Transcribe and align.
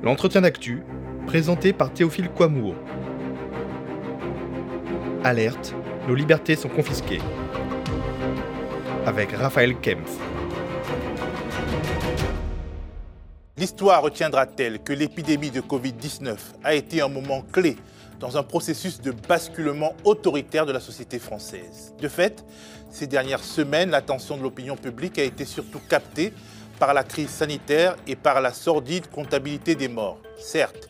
L'entretien 0.00 0.42
d'actu, 0.42 0.84
présenté 1.26 1.72
par 1.72 1.92
Théophile 1.92 2.28
Kouamour. 2.28 2.76
Alerte, 5.24 5.74
nos 6.06 6.14
libertés 6.14 6.54
sont 6.54 6.68
confisquées. 6.68 7.20
Avec 9.06 9.32
Raphaël 9.32 9.74
Kempf. 9.74 10.16
L'histoire 13.56 14.02
retiendra-t-elle 14.02 14.78
que 14.78 14.92
l'épidémie 14.92 15.50
de 15.50 15.60
Covid-19 15.60 16.36
a 16.62 16.74
été 16.74 17.00
un 17.00 17.08
moment 17.08 17.42
clé 17.52 17.76
dans 18.20 18.36
un 18.36 18.44
processus 18.44 19.00
de 19.00 19.10
basculement 19.10 19.94
autoritaire 20.04 20.64
de 20.64 20.70
la 20.70 20.80
société 20.80 21.18
française? 21.18 21.92
De 22.00 22.06
fait, 22.06 22.44
ces 22.88 23.08
dernières 23.08 23.42
semaines, 23.42 23.90
l'attention 23.90 24.36
de 24.36 24.44
l'opinion 24.44 24.76
publique 24.76 25.18
a 25.18 25.24
été 25.24 25.44
surtout 25.44 25.80
captée 25.88 26.32
par 26.78 26.94
la 26.94 27.04
crise 27.04 27.30
sanitaire 27.30 27.96
et 28.06 28.16
par 28.16 28.40
la 28.40 28.52
sordide 28.52 29.10
comptabilité 29.10 29.74
des 29.74 29.88
morts. 29.88 30.20
Certes, 30.38 30.88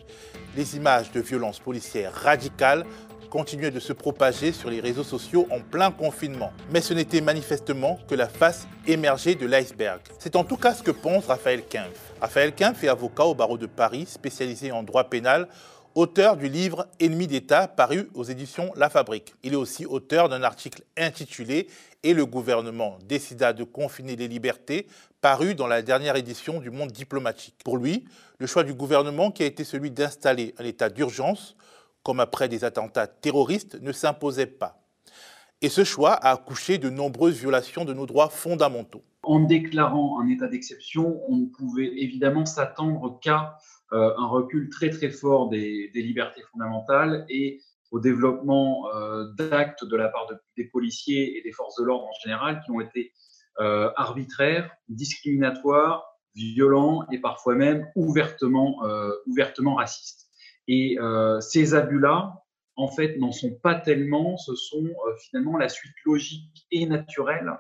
les 0.57 0.77
images 0.77 1.11
de 1.13 1.21
violences 1.21 1.59
policières 1.59 2.13
radicales 2.13 2.85
continuaient 3.29 3.71
de 3.71 3.81
se 3.81 3.93
propager 3.93 4.53
sur 4.53 4.71
les 4.71 4.81
réseaux 4.81 5.05
sociaux 5.05 5.47
en 5.51 5.61
plein 5.61 5.91
confinement. 5.91 6.53
Mais 6.71 6.81
ce 6.81 6.95
n'était 6.95 7.21
manifestement 7.21 7.99
que 8.09 8.15
la 8.15 8.29
face 8.29 8.67
émergée 8.87 9.35
de 9.35 9.47
l'iceberg. 9.47 10.01
C'est 10.19 10.37
en 10.37 10.45
tout 10.45 10.57
cas 10.57 10.75
ce 10.75 10.83
que 10.83 10.91
pense 10.91 11.27
Raphaël 11.27 11.63
Kempf. 11.63 12.13
Raphaël 12.21 12.55
Kempf 12.55 12.83
est 12.85 12.89
avocat 12.89 13.25
au 13.25 13.35
barreau 13.35 13.59
de 13.59 13.67
Paris, 13.67 14.07
spécialisé 14.07 14.73
en 14.73 14.83
droit 14.83 15.05
pénal, 15.05 15.49
auteur 15.95 16.37
du 16.37 16.49
livre 16.49 16.87
Ennemi 17.01 17.27
d'État 17.27 17.69
paru 17.69 18.09
aux 18.15 18.25
éditions 18.25 18.73
La 18.77 18.89
Fabrique. 18.89 19.35
Il 19.43 19.53
est 19.53 19.57
aussi 19.57 19.85
auteur 19.85 20.29
d'un 20.29 20.43
article 20.43 20.83
intitulé 20.97 21.67
Et 22.05 22.15
le 22.15 22.27
gouvernement 22.27 22.99
décida 23.05 23.53
de 23.53 23.65
confiner 23.65 24.15
les 24.15 24.29
libertés 24.29 24.87
paru 25.21 25.55
dans 25.55 25.67
la 25.67 25.83
dernière 25.83 26.17
édition 26.17 26.61
du 26.61 26.71
Monde 26.71 26.93
diplomatique. 26.93 27.57
Pour 27.65 27.77
lui, 27.77 28.05
le 28.39 28.47
choix 28.47 28.63
du 28.63 28.75
gouvernement 28.75 29.31
qui 29.31 29.43
a 29.43 29.47
été 29.47 29.65
celui 29.65 29.91
d'installer 29.91 30.55
un 30.59 30.65
état 30.65 30.91
d'urgence, 30.91 31.57
comme 32.05 32.21
après 32.21 32.49
des 32.49 32.65
attentats 32.65 33.07
terroristes, 33.07 33.81
ne 33.83 33.93
s'imposait 33.93 34.47
pas. 34.47 34.81
Et 35.61 35.69
ce 35.69 35.83
choix 35.83 36.13
a 36.13 36.31
accouché 36.31 36.79
de 36.79 36.89
nombreuses 36.89 37.37
violations 37.37 37.85
de 37.85 37.93
nos 37.93 38.07
droits 38.07 38.29
fondamentaux. 38.29 39.03
En 39.25 39.41
déclarant 39.41 40.21
un 40.21 40.29
état 40.29 40.47
d'exception, 40.47 41.21
on 41.29 41.37
ne 41.37 41.47
pouvait 41.47 41.91
évidemment 41.97 42.47
s'attendre 42.47 43.19
qu'à 43.21 43.59
euh, 43.93 44.13
un 44.17 44.27
recul 44.27 44.69
très 44.71 44.91
très 44.91 45.11
fort 45.11 45.49
des, 45.49 45.91
libertés 45.95 46.43
fondamentales 46.53 47.27
et 47.29 47.61
au 47.91 48.01
développement 48.01 48.95
euh, 48.95 49.25
d'actes 49.35 49.85
de 49.85 49.97
la 49.97 50.09
part 50.09 50.29
des 50.57 50.65
policiers 50.65 51.39
et 51.39 51.43
des 51.43 51.53
forces 51.53 51.77
de 51.77 51.85
l'ordre 51.85 52.07
en 52.07 52.21
général 52.23 52.61
qui 52.65 52.71
ont 52.71 52.81
été 52.81 53.13
euh, 53.61 53.91
arbitraire, 53.97 54.71
discriminatoire, 54.89 56.05
violent 56.35 57.05
et 57.11 57.19
parfois 57.19 57.55
même 57.55 57.87
ouvertement, 57.97 58.85
euh, 58.85 59.11
ouvertement 59.27 59.77
raciste. 59.77 60.27
Et 60.71 60.99
ces 61.41 61.75
abus-là, 61.75 62.45
en 62.77 62.89
fait, 62.89 63.17
n'en 63.17 63.33
sont 63.33 63.55
pas 63.55 63.75
tellement, 63.75 64.37
ce 64.37 64.55
sont 64.55 64.87
finalement 65.19 65.57
la 65.57 65.71
suite 65.71 65.95
logique 66.05 66.67
et 66.71 66.85
naturelle 66.85 67.55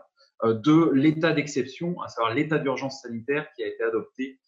de 0.44 0.90
l'état 0.92 1.32
d'exception, 1.32 1.98
à 2.02 2.08
savoir 2.08 2.34
l'état 2.34 2.58
d'urgence 2.58 3.00
sanitaire 3.00 3.48
qui 3.56 3.64
a 3.64 3.66
été 3.66 3.82
adopté 3.82 4.38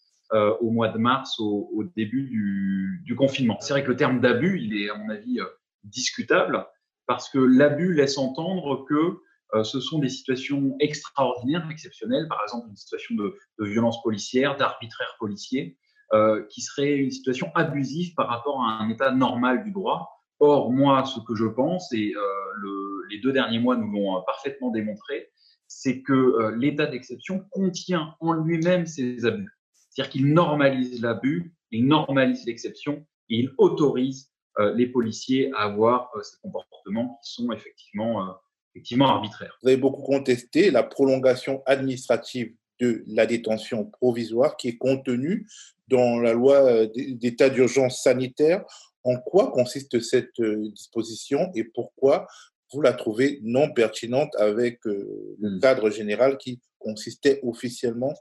au 0.61 0.70
mois 0.70 0.89
de 0.89 0.98
mars, 0.98 1.41
au, 1.41 1.84
début 1.97 3.00
du 3.03 3.17
confinement. 3.17 3.56
C'est 3.61 3.72
vrai 3.72 3.83
que 3.83 3.89
le 3.89 3.97
terme 3.97 4.20
d'abus, 4.20 4.61
il 4.61 4.77
est 4.77 4.91
à 4.91 4.94
mon 4.94 5.09
avis 5.09 5.41
discutable, 5.84 6.67
parce 7.06 7.28
que 7.28 7.39
l'abus 7.39 7.95
laisse 7.95 8.19
entendre 8.19 8.84
que 8.89 9.20
euh, 9.55 9.64
ce 9.64 9.81
sont 9.81 9.98
des 9.98 10.09
situations 10.09 10.77
extraordinaires, 10.78 11.69
exceptionnelles, 11.70 12.28
par 12.28 12.41
exemple 12.42 12.69
une 12.69 12.77
situation 12.77 13.14
de, 13.17 13.37
violence 13.59 14.03
policière, 14.03 14.56
d'arbitraire 14.56 15.17
policier, 15.19 15.77
euh, 16.12 16.45
qui 16.50 16.61
serait 16.61 16.97
une 16.97 17.11
situation 17.11 17.50
abusive 17.55 18.14
par 18.14 18.28
rapport 18.28 18.62
à 18.62 18.81
un 18.81 18.89
état 18.91 19.11
normal 19.12 19.64
du 19.64 19.72
droit. 19.72 20.09
Or, 20.39 20.72
moi, 20.72 21.05
ce 21.05 21.20
que 21.20 21.34
je 21.34 21.47
pense, 21.47 21.92
et 21.92 22.15
euh, 22.15 23.06
les 23.10 23.19
deux 23.21 23.32
derniers 23.32 23.59
mois 23.59 23.76
nous 23.76 23.91
l'ont 23.91 24.22
parfaitement 24.25 24.71
démontré, 24.71 25.31
c'est 25.66 26.03
que 26.03 26.53
l'état 26.56 26.87
d'exception 26.87 27.44
contient 27.50 28.15
en 28.21 28.32
lui-même 28.32 28.87
ces 28.87 29.25
abus. 29.25 29.56
C'est-à-dire 29.91 30.10
qu'il 30.10 30.32
normalise 30.32 31.00
l'abus, 31.00 31.55
il 31.71 31.87
normalise 31.87 32.44
l'exception 32.47 33.06
et 33.28 33.38
il 33.38 33.55
autorise 33.59 34.32
les 34.75 34.87
policiers 34.87 35.50
à 35.54 35.62
avoir 35.62 36.10
ces 36.22 36.37
comportements 36.43 37.21
qui 37.25 37.32
sont 37.34 37.53
effectivement 37.53 38.37
effectivement 38.75 39.09
arbitraire. 39.09 39.59
Vous 39.62 39.69
avez 39.69 39.76
beaucoup 39.76 40.03
contesté 40.03 40.71
la 40.71 40.82
prolongation 40.82 41.62
administrative 41.66 42.54
de 42.81 43.04
la 43.09 43.26
détention 43.26 43.84
provisoire 43.84 44.56
qui 44.56 44.69
est 44.69 44.78
contenue 44.78 45.47
dans 45.88 46.19
la 46.19 46.32
loi 46.32 46.65
euh, 46.65 46.88
d'état 46.94 47.50
d'urgence 47.50 48.03
sanitaire. 48.03 48.65
En 49.04 49.16
quoi 49.16 49.50
consiste 49.50 50.00
cette 50.00 50.38
euh, 50.41 50.70
disposition 50.70 51.50
et 51.54 51.65
pourquoi 51.65 52.26
vous 52.72 52.81
la 52.81 52.93
trouvez 52.93 53.41
non 53.43 53.72
pertinente 53.72 54.34
avec 54.37 54.87
euh, 54.87 55.37
le 55.41 55.56
hmm. 55.56 55.60
cadre 55.60 55.91
général 55.91 56.38
qui 56.38 56.60
consistait 56.81 57.39
officiellement 57.45 58.15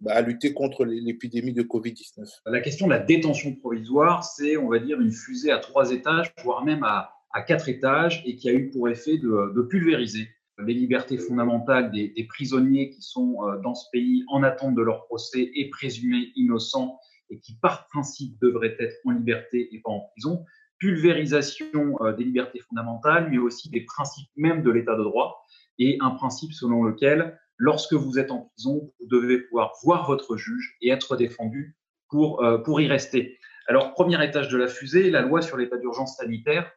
bah, 0.00 0.12
à 0.14 0.22
lutter 0.22 0.54
contre 0.54 0.84
l'épidémie 0.84 1.52
de 1.52 1.62
Covid-19 1.62 2.26
La 2.46 2.60
question 2.60 2.86
de 2.86 2.92
la 2.92 3.00
détention 3.00 3.54
provisoire, 3.54 4.24
c'est, 4.24 4.56
on 4.56 4.68
va 4.68 4.78
dire, 4.78 5.00
une 5.00 5.12
fusée 5.12 5.50
à 5.50 5.58
trois 5.58 5.90
étages, 5.90 6.32
voire 6.42 6.64
même 6.64 6.82
à, 6.84 7.10
quatre 7.46 7.68
étages 7.68 8.22
et 8.24 8.36
qui 8.36 8.48
a 8.48 8.52
eu 8.52 8.70
pour 8.70 8.88
effet 8.88 9.18
de, 9.18 9.62
pulvériser 9.62 10.28
les 10.64 10.72
libertés 10.72 11.18
fondamentales 11.18 11.90
des, 11.90 12.26
prisonniers 12.28 12.90
qui 12.90 13.02
sont 13.02 13.38
euh, 13.42 13.58
dans 13.60 13.74
ce 13.74 13.86
pays 13.90 14.24
en 14.28 14.44
attente 14.44 14.76
de 14.76 14.82
leur 14.82 15.04
procès 15.06 15.50
et 15.54 15.68
présumés 15.68 16.30
innocents 16.36 17.00
et 17.30 17.40
qui, 17.40 17.56
par 17.56 17.88
principe, 17.88 18.38
devraient 18.40 18.76
être 18.78 18.94
en 19.04 19.10
liberté 19.10 19.68
et 19.74 19.80
pas 19.80 19.90
en 19.90 20.00
prison. 20.12 20.44
Pulvérisation 20.78 21.96
euh, 22.02 22.12
des 22.12 22.22
libertés 22.22 22.60
fondamentales, 22.60 23.28
mais 23.30 23.38
aussi 23.38 23.68
des 23.68 23.80
principes 23.80 24.30
même 24.36 24.62
de 24.62 24.70
l'état 24.70 24.94
de 24.94 25.02
droit 25.02 25.44
et 25.78 25.98
un 26.00 26.10
principe 26.10 26.52
selon 26.52 26.84
lequel, 26.84 27.38
lorsque 27.56 27.94
vous 27.94 28.18
êtes 28.18 28.30
en 28.30 28.50
prison, 28.54 28.92
vous 29.00 29.06
devez 29.06 29.38
pouvoir 29.38 29.72
voir 29.82 30.06
votre 30.06 30.36
juge 30.36 30.76
et 30.80 30.90
être 30.90 31.16
défendu 31.16 31.76
pour, 32.08 32.42
euh, 32.42 32.58
pour 32.58 32.80
y 32.80 32.86
rester. 32.86 33.38
Alors, 33.66 33.92
premier 33.94 34.22
étage 34.24 34.48
de 34.48 34.58
la 34.58 34.68
fusée, 34.68 35.10
la 35.10 35.22
loi 35.22 35.42
sur 35.42 35.56
l'état 35.56 35.78
d'urgence 35.78 36.16
sanitaire 36.16 36.70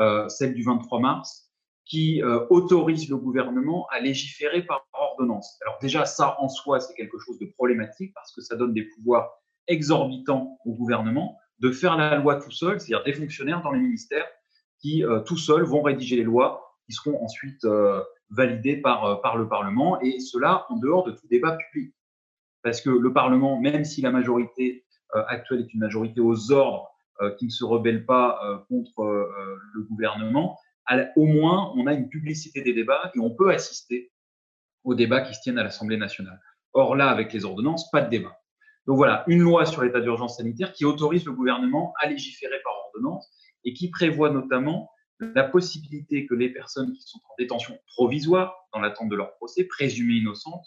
euh, 0.00 0.28
celle 0.28 0.54
du 0.54 0.62
23 0.62 1.00
mars, 1.00 1.50
qui 1.84 2.22
euh, 2.22 2.46
autorise 2.50 3.08
le 3.08 3.16
gouvernement 3.16 3.86
à 3.92 4.00
légiférer 4.00 4.62
par 4.62 4.86
ordonnance. 4.92 5.58
Alors 5.62 5.78
déjà, 5.80 6.04
ça 6.04 6.36
en 6.40 6.48
soi, 6.48 6.80
c'est 6.80 6.94
quelque 6.94 7.18
chose 7.18 7.38
de 7.38 7.46
problématique 7.46 8.12
parce 8.14 8.34
que 8.34 8.40
ça 8.40 8.56
donne 8.56 8.72
des 8.72 8.84
pouvoirs 8.84 9.30
exorbitants 9.68 10.58
au 10.64 10.72
gouvernement 10.72 11.38
de 11.60 11.70
faire 11.70 11.96
la 11.96 12.16
loi 12.16 12.36
tout 12.36 12.50
seul, 12.50 12.80
c'est-à-dire 12.80 13.04
des 13.04 13.12
fonctionnaires 13.12 13.62
dans 13.62 13.70
les 13.70 13.80
ministères 13.80 14.26
qui 14.80 15.02
tout 15.24 15.36
seuls 15.36 15.62
vont 15.62 15.82
rédiger 15.82 16.16
les 16.16 16.24
lois 16.24 16.63
qui 16.86 16.92
seront 16.92 17.22
ensuite 17.22 17.66
validées 18.30 18.76
par, 18.76 19.20
par 19.22 19.36
le 19.36 19.48
Parlement, 19.48 20.00
et 20.00 20.20
cela 20.20 20.66
en 20.68 20.76
dehors 20.76 21.04
de 21.04 21.12
tout 21.12 21.26
débat 21.28 21.56
public. 21.56 21.94
Parce 22.62 22.80
que 22.80 22.90
le 22.90 23.12
Parlement, 23.12 23.60
même 23.60 23.84
si 23.84 24.02
la 24.02 24.10
majorité 24.10 24.84
actuelle 25.12 25.60
est 25.60 25.72
une 25.74 25.80
majorité 25.80 26.20
aux 26.20 26.52
ordres 26.52 26.94
euh, 27.22 27.30
qui 27.36 27.44
ne 27.44 27.50
se 27.50 27.62
rebellent 27.62 28.04
pas 28.04 28.40
euh, 28.42 28.58
contre 28.68 29.02
euh, 29.02 29.56
le 29.72 29.82
gouvernement, 29.84 30.58
au 31.14 31.26
moins 31.26 31.72
on 31.76 31.86
a 31.86 31.94
une 31.94 32.08
publicité 32.08 32.60
des 32.60 32.74
débats 32.74 33.12
et 33.14 33.20
on 33.20 33.30
peut 33.30 33.52
assister 33.52 34.10
aux 34.82 34.96
débats 34.96 35.20
qui 35.20 35.32
se 35.32 35.40
tiennent 35.40 35.58
à 35.58 35.62
l'Assemblée 35.62 35.96
nationale. 35.96 36.40
Or 36.72 36.96
là, 36.96 37.10
avec 37.10 37.32
les 37.32 37.44
ordonnances, 37.44 37.88
pas 37.92 38.00
de 38.00 38.10
débat. 38.10 38.36
Donc 38.88 38.96
voilà, 38.96 39.22
une 39.28 39.38
loi 39.38 39.64
sur 39.64 39.84
l'état 39.84 40.00
d'urgence 40.00 40.38
sanitaire 40.38 40.72
qui 40.72 40.84
autorise 40.84 41.24
le 41.24 41.30
gouvernement 41.30 41.94
à 42.02 42.08
légiférer 42.08 42.60
par 42.64 42.72
ordonnance 42.86 43.30
et 43.64 43.74
qui 43.74 43.90
prévoit 43.90 44.30
notamment 44.30 44.90
la 45.34 45.44
possibilité 45.44 46.26
que 46.26 46.34
les 46.34 46.50
personnes 46.50 46.92
qui 46.92 47.02
sont 47.02 47.18
en 47.18 47.34
détention 47.38 47.78
provisoire, 47.86 48.54
dans 48.72 48.80
l'attente 48.80 49.08
de 49.08 49.16
leur 49.16 49.34
procès, 49.36 49.64
présumées 49.64 50.14
innocentes, 50.14 50.66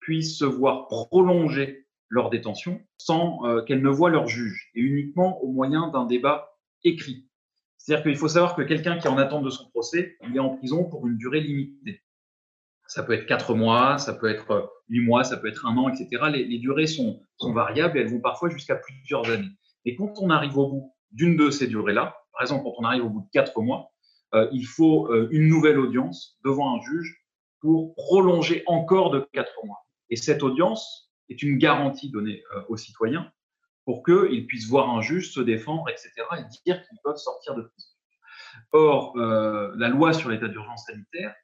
puissent 0.00 0.38
se 0.38 0.44
voir 0.44 0.86
prolonger 0.86 1.86
leur 2.08 2.30
détention 2.30 2.80
sans 2.96 3.44
euh, 3.44 3.62
qu'elles 3.62 3.82
ne 3.82 3.90
voient 3.90 4.10
leur 4.10 4.26
juge 4.26 4.70
et 4.74 4.80
uniquement 4.80 5.42
au 5.42 5.52
moyen 5.52 5.88
d'un 5.88 6.06
débat 6.06 6.56
écrit. 6.84 7.28
C'est-à-dire 7.76 8.04
qu'il 8.04 8.16
faut 8.16 8.28
savoir 8.28 8.54
que 8.54 8.62
quelqu'un 8.62 8.98
qui 8.98 9.06
est 9.06 9.10
en 9.10 9.18
attente 9.18 9.44
de 9.44 9.50
son 9.50 9.68
procès, 9.70 10.16
il 10.26 10.36
est 10.36 10.40
en 10.40 10.56
prison 10.56 10.84
pour 10.84 11.06
une 11.06 11.16
durée 11.16 11.40
limitée. 11.40 12.02
Ça 12.86 13.02
peut 13.02 13.12
être 13.12 13.26
quatre 13.26 13.54
mois, 13.54 13.98
ça 13.98 14.14
peut 14.14 14.28
être 14.28 14.50
euh, 14.50 14.66
huit 14.88 15.00
mois, 15.00 15.24
ça 15.24 15.36
peut 15.36 15.48
être 15.48 15.66
un 15.66 15.76
an, 15.76 15.88
etc. 15.88 16.24
Les, 16.32 16.58
durées 16.58 16.86
sont, 16.86 17.20
sont, 17.36 17.52
variables 17.52 17.98
et 17.98 18.00
elles 18.00 18.08
vont 18.08 18.20
parfois 18.20 18.48
jusqu'à 18.48 18.76
plusieurs 18.76 19.28
années. 19.30 19.50
Et 19.84 19.94
quand 19.94 20.14
on 20.20 20.30
arrive 20.30 20.56
au 20.56 20.68
bout 20.68 20.94
d'une 21.12 21.36
de 21.36 21.50
ces 21.50 21.66
durées-là, 21.66 22.17
par 22.38 22.44
exemple 22.44 22.64
quand 22.64 22.74
on 22.78 22.84
arrive 22.84 23.04
au 23.04 23.10
bout 23.10 23.20
de 23.20 23.30
quatre 23.32 23.60
mois, 23.60 23.90
euh, 24.34 24.48
il 24.52 24.64
faut 24.64 25.12
une 25.30 25.48
nouvelle 25.48 25.78
audience 25.78 26.38
devant 26.44 26.76
un 26.76 26.80
juge 26.80 27.24
pour 27.60 27.94
prolonger 27.96 28.62
encore 28.66 29.10
de 29.10 29.26
quatre 29.32 29.52
mois. 29.64 29.84
Et 30.10 30.16
cette 30.16 30.42
audience, 30.42 31.08
est 31.28 31.42
une 31.42 31.58
garantie 31.58 32.10
donnée 32.10 32.42
euh, 32.54 32.62
aux 32.68 32.76
citoyens 32.76 33.30
pour 33.84 34.02
qu'ils 34.02 34.46
puissent 34.46 34.68
voir 34.68 34.90
un 34.90 35.00
juge 35.00 35.32
se 35.32 35.40
défendre, 35.40 35.88
etc., 35.88 36.12
et 36.38 36.42
dire 36.66 36.86
qu'ils 36.86 36.98
peuvent 37.02 37.16
sortir 37.16 37.54
de 37.54 37.62
prison. 37.62 37.88
Or, 38.72 39.16
euh, 39.16 39.72
la 39.76 39.88
loi 39.88 40.12
sur 40.12 40.28
l'état 40.28 40.48
d'urgence 40.48 40.84
sanitaire 40.86 41.34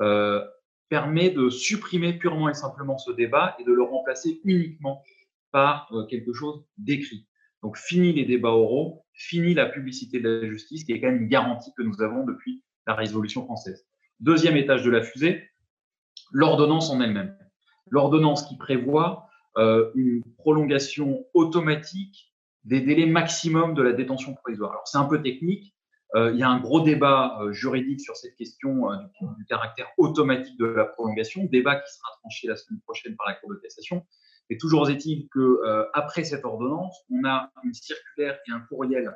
euh, 0.00 0.44
permet 0.88 1.30
de 1.30 1.50
supprimer 1.50 2.12
purement 2.12 2.48
et 2.48 2.54
simplement 2.54 2.98
ce 2.98 3.10
débat 3.10 3.56
et 3.58 3.64
de 3.64 3.72
le 3.72 3.82
remplacer 3.82 4.40
uniquement 4.44 5.02
par 5.50 5.90
quelque 6.08 6.32
chose 6.32 6.64
d'écrit. 6.76 7.26
Donc, 7.62 7.76
fini 7.76 8.12
les 8.12 8.24
débats 8.24 8.50
oraux, 8.50 9.04
fini 9.14 9.54
la 9.54 9.66
publicité 9.66 10.20
de 10.20 10.28
la 10.28 10.48
justice, 10.48 10.84
qui 10.84 10.92
est 10.92 11.00
quand 11.00 11.08
même 11.08 11.22
une 11.22 11.28
garantie 11.28 11.72
que 11.76 11.82
nous 11.82 12.00
avons 12.02 12.24
depuis 12.24 12.62
la 12.86 12.94
Révolution 12.94 13.44
française. 13.44 13.86
Deuxième 14.20 14.56
étage 14.56 14.84
de 14.84 14.90
la 14.90 15.02
fusée, 15.02 15.48
l'ordonnance 16.32 16.90
en 16.90 17.00
elle-même. 17.00 17.36
L'ordonnance 17.90 18.46
qui 18.46 18.56
prévoit 18.56 19.28
euh, 19.56 19.90
une 19.94 20.22
prolongation 20.36 21.24
automatique 21.34 22.32
des 22.64 22.80
délais 22.80 23.06
maximum 23.06 23.74
de 23.74 23.82
la 23.82 23.92
détention 23.92 24.34
provisoire. 24.34 24.72
Alors, 24.72 24.86
c'est 24.86 24.98
un 24.98 25.04
peu 25.04 25.22
technique. 25.22 25.74
Euh, 26.14 26.30
il 26.32 26.38
y 26.38 26.42
a 26.42 26.48
un 26.48 26.60
gros 26.60 26.80
débat 26.80 27.38
euh, 27.40 27.52
juridique 27.52 28.00
sur 28.00 28.16
cette 28.16 28.34
question 28.36 28.88
du, 29.20 29.26
du, 29.38 29.44
caractère 29.46 29.88
automatique 29.98 30.58
de 30.58 30.66
la 30.66 30.84
prolongation, 30.84 31.44
débat 31.44 31.76
qui 31.76 31.92
sera 31.92 32.08
tranché 32.20 32.46
la 32.46 32.56
semaine 32.56 32.80
prochaine 32.80 33.16
par 33.16 33.26
la 33.26 33.34
Cour 33.34 33.50
de 33.50 33.56
cassation. 33.56 34.06
Mais 34.50 34.56
toujours 34.56 34.88
est-il 34.88 35.28
que 35.28 35.38
euh, 35.38 35.84
après 35.92 36.24
cette 36.24 36.44
ordonnance, 36.44 37.04
on 37.10 37.24
a 37.24 37.50
une 37.64 37.74
circulaire 37.74 38.38
et 38.48 38.52
un 38.52 38.60
courriel 38.60 39.14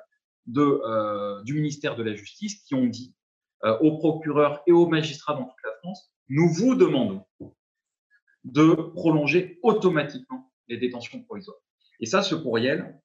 euh, 0.56 1.42
du 1.42 1.54
ministère 1.54 1.96
de 1.96 2.02
la 2.02 2.14
Justice 2.14 2.62
qui 2.64 2.74
ont 2.74 2.86
dit 2.86 3.14
euh, 3.64 3.78
aux 3.78 3.98
procureurs 3.98 4.62
et 4.66 4.72
aux 4.72 4.86
magistrats 4.86 5.34
dans 5.34 5.44
toute 5.44 5.64
la 5.64 5.72
France, 5.78 6.12
nous 6.28 6.48
vous 6.48 6.74
demandons 6.74 7.24
de 8.44 8.74
prolonger 8.94 9.58
automatiquement 9.62 10.52
les 10.68 10.76
détentions 10.76 11.22
provisoires. 11.22 11.58
Et 12.00 12.06
ça, 12.06 12.22
ce 12.22 12.34
courriel, 12.34 12.98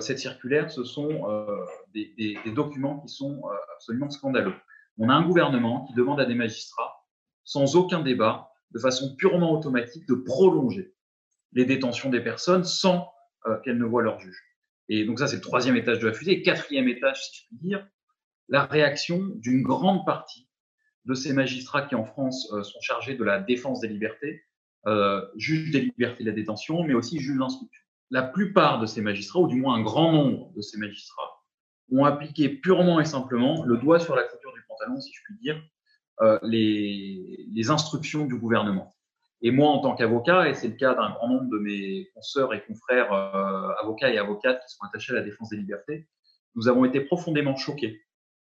cette 0.00 0.20
circulaire, 0.20 0.70
ce 0.70 0.84
sont 0.84 1.26
des, 1.92 2.38
documents 2.54 3.00
qui 3.00 3.08
sont 3.08 3.42
absolument 3.74 4.08
scandaleux. 4.08 4.54
On 4.96 5.10
a 5.10 5.14
un 5.14 5.26
gouvernement 5.26 5.84
qui 5.84 5.94
demande 5.94 6.20
à 6.20 6.24
des 6.24 6.34
magistrats, 6.34 7.04
sans 7.42 7.76
aucun 7.76 8.00
débat, 8.00 8.50
de 8.70 8.78
façon 8.78 9.14
purement 9.16 9.52
automatique, 9.52 10.06
de 10.08 10.14
prolonger 10.14 10.93
les 11.54 11.64
détentions 11.64 12.10
des 12.10 12.20
personnes 12.20 12.64
sans 12.64 13.10
euh, 13.46 13.58
qu'elles 13.60 13.78
ne 13.78 13.84
voient 13.84 14.02
leur 14.02 14.20
juge. 14.20 14.42
Et 14.88 15.04
donc 15.04 15.18
ça, 15.18 15.26
c'est 15.26 15.36
le 15.36 15.42
troisième 15.42 15.76
étage 15.76 16.00
de 16.00 16.06
la 16.06 16.12
fusée. 16.12 16.42
Quatrième 16.42 16.88
étage, 16.88 17.22
si 17.24 17.36
je 17.36 17.46
puis 17.48 17.68
dire, 17.68 17.86
la 18.48 18.64
réaction 18.64 19.22
d'une 19.36 19.62
grande 19.62 20.04
partie 20.04 20.48
de 21.04 21.14
ces 21.14 21.32
magistrats 21.32 21.82
qui, 21.82 21.94
en 21.94 22.04
France, 22.04 22.50
euh, 22.52 22.62
sont 22.62 22.80
chargés 22.80 23.14
de 23.14 23.24
la 23.24 23.40
défense 23.40 23.80
des 23.80 23.88
libertés, 23.88 24.42
euh, 24.86 25.24
juges 25.36 25.70
des 25.70 25.80
libertés 25.80 26.24
de 26.24 26.28
la 26.28 26.34
détention, 26.34 26.82
mais 26.84 26.94
aussi 26.94 27.18
juges 27.18 27.38
d'instruction. 27.38 27.82
La 28.10 28.22
plupart 28.22 28.80
de 28.80 28.86
ces 28.86 29.00
magistrats, 29.00 29.40
ou 29.40 29.48
du 29.48 29.56
moins 29.56 29.76
un 29.76 29.82
grand 29.82 30.12
nombre 30.12 30.52
de 30.54 30.60
ces 30.60 30.78
magistrats, 30.78 31.42
ont 31.90 32.04
appliqué 32.04 32.48
purement 32.48 33.00
et 33.00 33.04
simplement 33.04 33.64
le 33.64 33.76
doigt 33.76 33.98
sur 33.98 34.14
la 34.16 34.24
clôture 34.24 34.52
du 34.52 34.62
pantalon, 34.68 35.00
si 35.00 35.12
je 35.12 35.20
puis 35.24 35.34
dire, 35.40 35.62
euh, 36.20 36.38
les 36.42 37.70
instructions 37.70 38.26
du 38.26 38.36
gouvernement. 38.36 38.93
Et 39.46 39.50
moi, 39.50 39.68
en 39.68 39.78
tant 39.80 39.94
qu'avocat, 39.94 40.48
et 40.48 40.54
c'est 40.54 40.68
le 40.68 40.74
cas 40.74 40.94
d'un 40.94 41.10
grand 41.10 41.28
nombre 41.28 41.50
de 41.50 41.58
mes 41.58 42.08
consoeurs 42.14 42.54
et 42.54 42.64
confrères 42.64 43.12
euh, 43.12 43.68
avocats 43.82 44.10
et 44.10 44.16
avocates 44.16 44.62
qui 44.66 44.74
sont 44.74 44.82
attachés 44.86 45.12
à 45.12 45.16
la 45.16 45.20
défense 45.20 45.50
des 45.50 45.58
libertés, 45.58 46.08
nous 46.54 46.66
avons 46.66 46.86
été 46.86 47.02
profondément 47.02 47.54
choqués. 47.54 48.00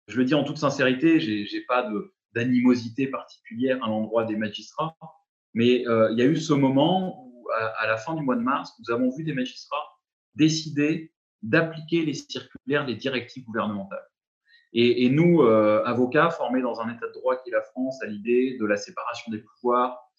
Je 0.09 0.19
le 0.19 0.27
dis 0.27 0.35
en 0.35 0.45
toute 0.45 0.59
sincérité, 0.59 1.19
j'ai 1.19 1.65
pas 1.67 1.91
d'animosité 2.35 3.07
particulière 3.07 3.83
à 3.83 3.89
l'endroit 3.89 4.25
des 4.25 4.37
magistrats, 4.37 4.95
mais 5.55 5.89
euh, 5.89 6.11
il 6.13 6.19
y 6.19 6.23
a 6.23 6.27
eu 6.27 6.37
ce 6.37 6.53
moment 6.53 7.25
où, 7.25 7.49
à, 7.79 7.87
la 7.87 7.97
fin 7.97 8.15
du 8.15 8.23
mois 8.23 8.37
de 8.37 8.43
mars, 8.43 8.71
nous 8.79 8.95
avons 8.95 9.11
vu 9.17 9.25
des 9.25 9.33
magistrats 9.33 9.97
décider 10.35 11.15
d'appliquer 11.41 12.05
les 12.05 12.13
circulaires, 12.13 12.87
les 12.87 12.97
directives 12.97 13.45
gouvernementales. 13.45 14.07
Et, 14.75 15.09
nous, 15.09 15.43
euh, 15.43 15.83
avocats 15.87 16.29
formés 16.29 16.61
dans 16.61 16.79
un 16.81 16.95
état 16.95 17.07
de 17.07 17.13
droit 17.15 17.37
qui 17.43 17.49
est 17.49 17.53
la 17.53 17.63
France, 17.63 18.03
à 18.03 18.07
l'idée 18.07 18.59
de 18.61 18.67
la 18.67 18.77
séparation 18.77 19.33
des 19.33 19.39
pouvoirs, 19.39 20.10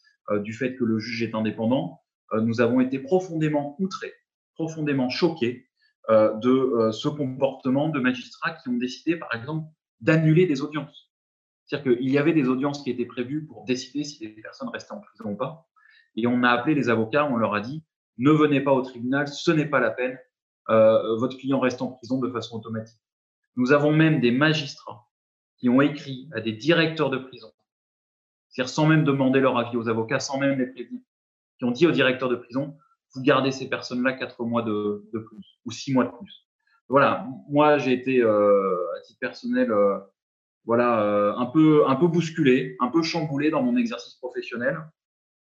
du 0.44 0.53
fait 0.53 0.75
que 0.75 0.83
le 0.83 1.00
juge 1.00 1.23
est 1.23 1.35
indépendant, 1.35 2.01
euh, 2.33 2.41
nous 2.41 2.62
avons 2.62 2.79
été 2.79 3.00
profondément 3.00 3.75
outrés, 3.79 4.13
profondément 4.53 5.09
choqués 5.09 5.68
euh, 6.09 6.33
de 6.38 6.91
ce 6.91 7.07
comportement 7.07 7.89
de 7.89 8.00
magistrats 8.00 8.51
qui 8.51 8.69
ont 8.69 8.77
décidé, 8.77 9.18
par 9.18 9.33
exemple, 9.33 9.68
d'annuler 10.00 10.45
des 10.45 10.62
audiences. 10.62 11.12
C'est-à-dire 11.65 11.97
qu'il 11.97 12.09
y 12.09 12.18
avait 12.18 12.33
des 12.33 12.47
audiences 12.47 12.83
qui 12.83 12.89
étaient 12.89 13.06
prévues 13.06 13.45
pour 13.45 13.65
décider 13.65 14.03
si 14.03 14.23
les 14.25 14.29
personnes 14.41 14.69
restaient 14.69 14.94
en 14.94 15.00
prison 15.00 15.31
ou 15.31 15.35
pas. 15.35 15.68
Et 16.15 16.27
on 16.27 16.44
a 16.44 16.50
appelé 16.50 16.75
les 16.75 16.89
avocats, 16.89 17.25
on 17.25 17.38
leur 17.38 17.53
a 17.53 17.62
dit, 17.62 17.83
ne 18.17 18.31
venez 18.31 18.62
pas 18.62 18.74
au 18.74 18.81
tribunal, 18.81 19.27
ce 19.27 19.51
n'est 19.51 19.65
pas 19.65 19.79
la 19.79 19.91
peine, 19.91 20.17
euh, 20.69 21.15
votre 21.17 21.38
client 21.38 21.59
reste 21.59 21.81
en 21.81 21.88
prison 21.88 22.19
de 22.19 22.29
façon 22.29 22.57
automatique. 22.57 23.00
Nous 23.56 23.71
avons 23.71 23.91
même 23.91 24.19
des 24.19 24.31
magistrats 24.31 25.07
qui 25.57 25.69
ont 25.69 25.81
écrit 25.81 26.29
à 26.33 26.41
des 26.41 26.53
directeurs 26.53 27.09
de 27.09 27.17
prison 27.17 27.51
c'est-à-dire 28.51 28.69
sans 28.69 28.86
même 28.86 29.03
demander 29.03 29.39
leur 29.39 29.57
avis 29.57 29.77
aux 29.77 29.89
avocats, 29.89 30.19
sans 30.19 30.38
même 30.38 30.59
les 30.59 30.68
prévenir, 30.68 31.01
qui 31.57 31.65
ont 31.65 31.71
dit 31.71 31.88
au 31.88 31.92
directeur 31.92 32.30
de 32.30 32.36
prison, 32.36 32.77
vous 33.15 33.21
gardez 33.21 33.51
ces 33.51 33.69
personnes-là 33.69 34.13
quatre 34.13 34.44
mois 34.44 34.62
de, 34.62 35.09
plus 35.12 35.59
ou 35.65 35.71
six 35.71 35.94
mois 35.94 36.06
de 36.06 36.12
plus. 36.12 36.48
Voilà, 36.89 37.27
moi 37.50 37.77
j'ai 37.77 37.94
été 37.94 38.21
euh, 38.21 38.75
à 38.98 39.01
titre 39.01 39.19
personnel, 39.19 39.71
euh, 39.71 39.98
voilà, 40.65 41.03
euh, 41.03 41.33
un 41.36 41.45
peu 41.45 41.88
un 41.88 41.95
peu 41.95 42.07
bousculé, 42.07 42.75
un 42.81 42.89
peu 42.89 43.01
chamboulé 43.01 43.50
dans 43.50 43.63
mon 43.63 43.77
exercice 43.77 44.15
professionnel 44.15 44.77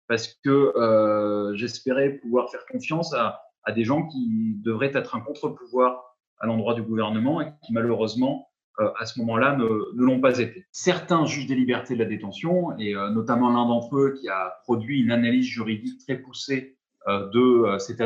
parce 0.06 0.34
que 0.44 0.76
euh, 0.76 1.54
j'espérais 1.54 2.10
pouvoir 2.10 2.50
faire 2.50 2.66
confiance 2.66 3.14
à, 3.14 3.40
à 3.62 3.72
des 3.72 3.84
gens 3.84 4.06
qui 4.08 4.56
devraient 4.56 4.90
être 4.92 5.14
un 5.14 5.20
contre-pouvoir 5.20 6.16
à 6.40 6.46
l'endroit 6.46 6.74
du 6.74 6.82
gouvernement 6.82 7.40
et 7.40 7.52
qui 7.64 7.72
malheureusement 7.72 8.49
à 8.98 9.06
ce 9.06 9.18
moment-là 9.20 9.56
ne, 9.56 9.66
l'ont 9.94 10.20
pas 10.20 10.38
été. 10.38 10.66
Certains 10.72 11.26
juges 11.26 11.46
des 11.46 11.54
libertés 11.54 11.94
de 11.94 11.98
la 11.98 12.04
détention, 12.04 12.76
et 12.78 12.94
euh, 12.94 13.10
notamment 13.10 13.50
l'un 13.50 13.66
d'entre 13.66 13.96
eux 13.96 14.14
qui 14.20 14.28
a 14.28 14.60
produit 14.64 15.00
une 15.00 15.10
analyse 15.10 15.46
juridique 15.46 16.00
très 16.00 16.16
poussée 16.16 16.76
euh, 17.08 17.28
de 17.30 17.78
cet 17.78 18.00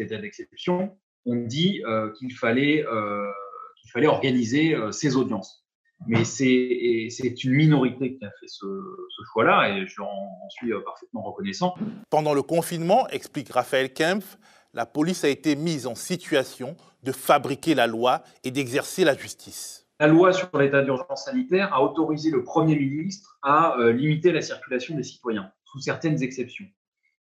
état, 0.00 0.18
d'exception, 0.18 0.96
ont 1.26 1.36
dit 1.36 1.82
qu'il 2.18 2.32
fallait, 2.32 2.84
organiser 4.06 4.76
ces 4.92 5.16
audiences. 5.16 5.64
Mais 6.06 6.24
c'est 6.24 7.44
une 7.44 7.52
minorité 7.52 8.16
qui 8.16 8.24
a 8.24 8.30
fait 8.38 8.46
ce, 8.46 8.66
ce 8.66 9.22
choix-là 9.32 9.70
et 9.70 9.86
je 9.86 10.02
en 10.02 10.48
suis 10.50 10.70
parfaitement 10.84 11.22
reconnaissant. 11.22 11.74
Pendant 12.10 12.34
le 12.34 12.42
confinement, 12.42 13.08
explique 13.08 13.48
Raphaël 13.50 13.92
Kempf, 13.92 14.38
la 14.76 14.86
police 14.86 15.24
a 15.24 15.28
été 15.28 15.56
mise 15.56 15.86
en 15.86 15.94
situation 15.94 16.76
de 17.02 17.10
fabriquer 17.10 17.74
la 17.74 17.86
loi 17.86 18.22
et 18.44 18.50
d'exercer 18.50 19.04
la 19.04 19.16
justice. 19.16 19.85
La 19.98 20.08
loi 20.08 20.34
sur 20.34 20.50
l'état 20.58 20.82
d'urgence 20.82 21.24
sanitaire 21.24 21.72
a 21.72 21.82
autorisé 21.82 22.30
le 22.30 22.44
Premier 22.44 22.76
ministre 22.78 23.38
à 23.40 23.78
euh, 23.78 23.92
limiter 23.92 24.30
la 24.30 24.42
circulation 24.42 24.94
des 24.94 25.02
citoyens, 25.02 25.50
sous 25.64 25.78
certaines 25.80 26.22
exceptions. 26.22 26.66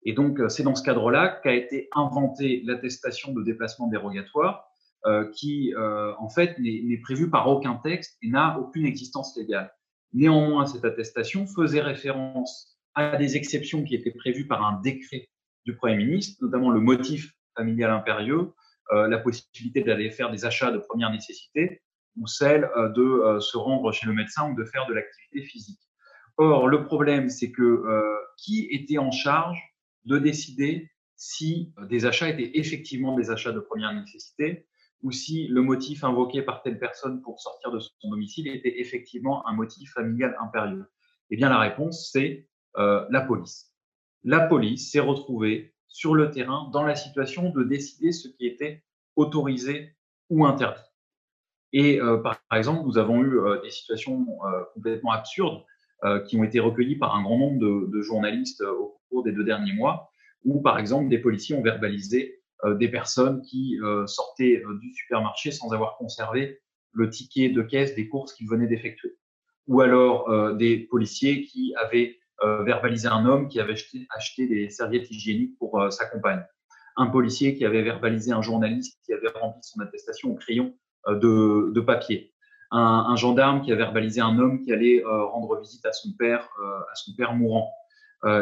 Et 0.05 0.13
donc, 0.13 0.39
euh, 0.39 0.49
c'est 0.49 0.63
dans 0.63 0.73
ce 0.73 0.81
cadre-là 0.81 1.39
qu'a 1.43 1.53
été 1.53 1.87
inventée 1.93 2.63
l'attestation 2.65 3.31
de 3.31 3.43
déplacement 3.43 3.87
dérogatoire, 3.87 4.65
euh, 5.05 5.29
qui, 5.35 5.73
en 5.75 6.29
fait, 6.29 6.57
n'est 6.59 6.97
prévue 7.03 7.29
par 7.29 7.47
aucun 7.47 7.75
texte 7.75 8.17
et 8.23 8.29
n'a 8.29 8.57
aucune 8.57 8.85
existence 8.85 9.37
légale. 9.37 9.71
Néanmoins, 10.13 10.65
cette 10.65 10.85
attestation 10.85 11.45
faisait 11.45 11.81
référence 11.81 12.79
à 12.95 13.17
des 13.17 13.35
exceptions 13.35 13.83
qui 13.83 13.95
étaient 13.95 14.13
prévues 14.13 14.47
par 14.47 14.65
un 14.65 14.79
décret 14.81 15.29
du 15.65 15.75
Premier 15.75 15.97
ministre, 15.97 16.37
notamment 16.41 16.71
le 16.71 16.79
motif 16.79 17.33
familial 17.55 17.91
impérieux, 17.91 18.53
la 18.91 19.17
possibilité 19.17 19.81
d'aller 19.81 20.09
faire 20.09 20.31
des 20.31 20.45
achats 20.45 20.71
de 20.71 20.77
première 20.77 21.11
nécessité, 21.11 21.81
ou 22.17 22.27
celle 22.27 22.65
euh, 22.77 22.89
de 22.89 23.01
euh, 23.01 23.39
se 23.39 23.57
rendre 23.57 23.91
chez 23.91 24.05
le 24.05 24.13
médecin 24.13 24.51
ou 24.51 24.55
de 24.55 24.65
faire 24.65 24.85
de 24.87 24.93
l'activité 24.93 25.43
physique. 25.43 25.79
Or, 26.37 26.67
le 26.67 26.85
problème, 26.85 27.29
c'est 27.29 27.51
que 27.51 27.61
euh, 27.61 28.17
qui 28.37 28.67
était 28.71 28.97
en 28.97 29.11
charge 29.11 29.59
de 30.05 30.17
décider 30.17 30.91
si 31.15 31.73
des 31.89 32.05
achats 32.05 32.29
étaient 32.29 32.57
effectivement 32.57 33.15
des 33.15 33.29
achats 33.29 33.51
de 33.51 33.59
première 33.59 33.93
nécessité 33.93 34.67
ou 35.03 35.11
si 35.11 35.47
le 35.47 35.61
motif 35.61 36.03
invoqué 36.03 36.41
par 36.41 36.63
telle 36.63 36.79
personne 36.79 37.21
pour 37.21 37.39
sortir 37.39 37.71
de 37.71 37.79
son 37.79 38.09
domicile 38.09 38.47
était 38.47 38.79
effectivement 38.79 39.47
un 39.47 39.53
motif 39.53 39.91
familial 39.91 40.35
impérieux? 40.41 40.85
Eh 41.29 41.35
bien, 41.35 41.49
la 41.49 41.59
réponse, 41.59 42.09
c'est 42.11 42.47
euh, 42.77 43.05
la 43.09 43.21
police. 43.21 43.73
La 44.23 44.47
police 44.47 44.91
s'est 44.91 44.99
retrouvée 44.99 45.75
sur 45.87 46.15
le 46.15 46.31
terrain 46.31 46.69
dans 46.71 46.83
la 46.83 46.95
situation 46.95 47.51
de 47.51 47.63
décider 47.63 48.11
ce 48.11 48.29
qui 48.29 48.47
était 48.47 48.83
autorisé 49.15 49.95
ou 50.29 50.45
interdit. 50.45 50.81
Et 51.73 51.99
euh, 51.99 52.17
par, 52.17 52.39
exemple, 52.55 52.83
nous 52.85 52.99
avons 52.99 53.21
eu 53.23 53.39
euh, 53.39 53.59
des 53.61 53.71
situations 53.71 54.25
euh, 54.45 54.63
complètement 54.73 55.11
absurdes 55.11 55.63
qui 56.27 56.35
ont 56.35 56.43
été 56.43 56.59
recueillies 56.59 56.97
par 56.97 57.15
un 57.15 57.23
grand 57.23 57.37
nombre 57.37 57.59
de, 57.59 58.01
journalistes 58.01 58.61
au 58.61 58.99
cours 59.09 59.23
des 59.23 59.31
deux 59.31 59.45
derniers 59.45 59.71
mois, 59.71 60.11
où 60.43 60.61
par 60.61 60.77
exemple 60.77 61.07
des 61.07 61.17
policiers 61.17 61.55
ont 61.55 61.61
verbalisé 61.61 62.41
des 62.65 62.89
personnes 62.89 63.41
qui 63.41 63.77
sortaient 64.05 64.61
du 64.81 64.93
supermarché 64.93 65.51
sans 65.51 65.71
avoir 65.71 65.95
conservé 65.95 66.59
le 66.91 67.09
ticket 67.09 67.47
de 67.47 67.61
caisse 67.61 67.95
des 67.95 68.09
courses 68.09 68.33
qu'ils 68.33 68.49
venaient 68.49 68.67
d'effectuer. 68.67 69.15
Ou 69.67 69.79
alors 69.79 70.53
des 70.57 70.75
policiers 70.77 71.43
qui 71.43 71.73
avaient 71.77 72.17
verbalisé 72.41 73.07
un 73.07 73.25
homme 73.25 73.47
qui 73.47 73.61
avait 73.61 73.77
acheté, 74.09 74.45
des 74.45 74.69
serviettes 74.69 75.09
hygiéniques 75.09 75.57
pour 75.57 75.87
sa 75.89 76.03
compagne. 76.03 76.43
Un 76.97 77.07
policier 77.07 77.55
qui 77.55 77.63
avait 77.63 77.81
verbalisé 77.81 78.33
un 78.33 78.41
journaliste 78.41 78.99
qui 79.05 79.13
avait 79.13 79.29
rempli 79.29 79.61
son 79.63 79.79
attestation 79.79 80.33
au 80.33 80.35
crayon 80.35 80.75
de, 81.07 81.71
de 81.73 81.81
papier. 81.81 82.33
Un, 82.71 83.05
un, 83.09 83.15
gendarme 83.15 83.61
qui 83.61 83.71
a 83.71 83.75
verbalisé 83.75 84.21
un 84.21 84.39
homme 84.39 84.61
qui 84.61 84.73
allait 84.73 85.03
euh, 85.03 85.25
rendre 85.25 85.59
visite 85.59 85.85
à 85.85 85.91
son 85.91 86.11
père, 86.13 86.49
euh, 86.59 86.79
à 86.91 86.95
son 86.95 87.13
père 87.15 87.33
mourant. 87.33 87.71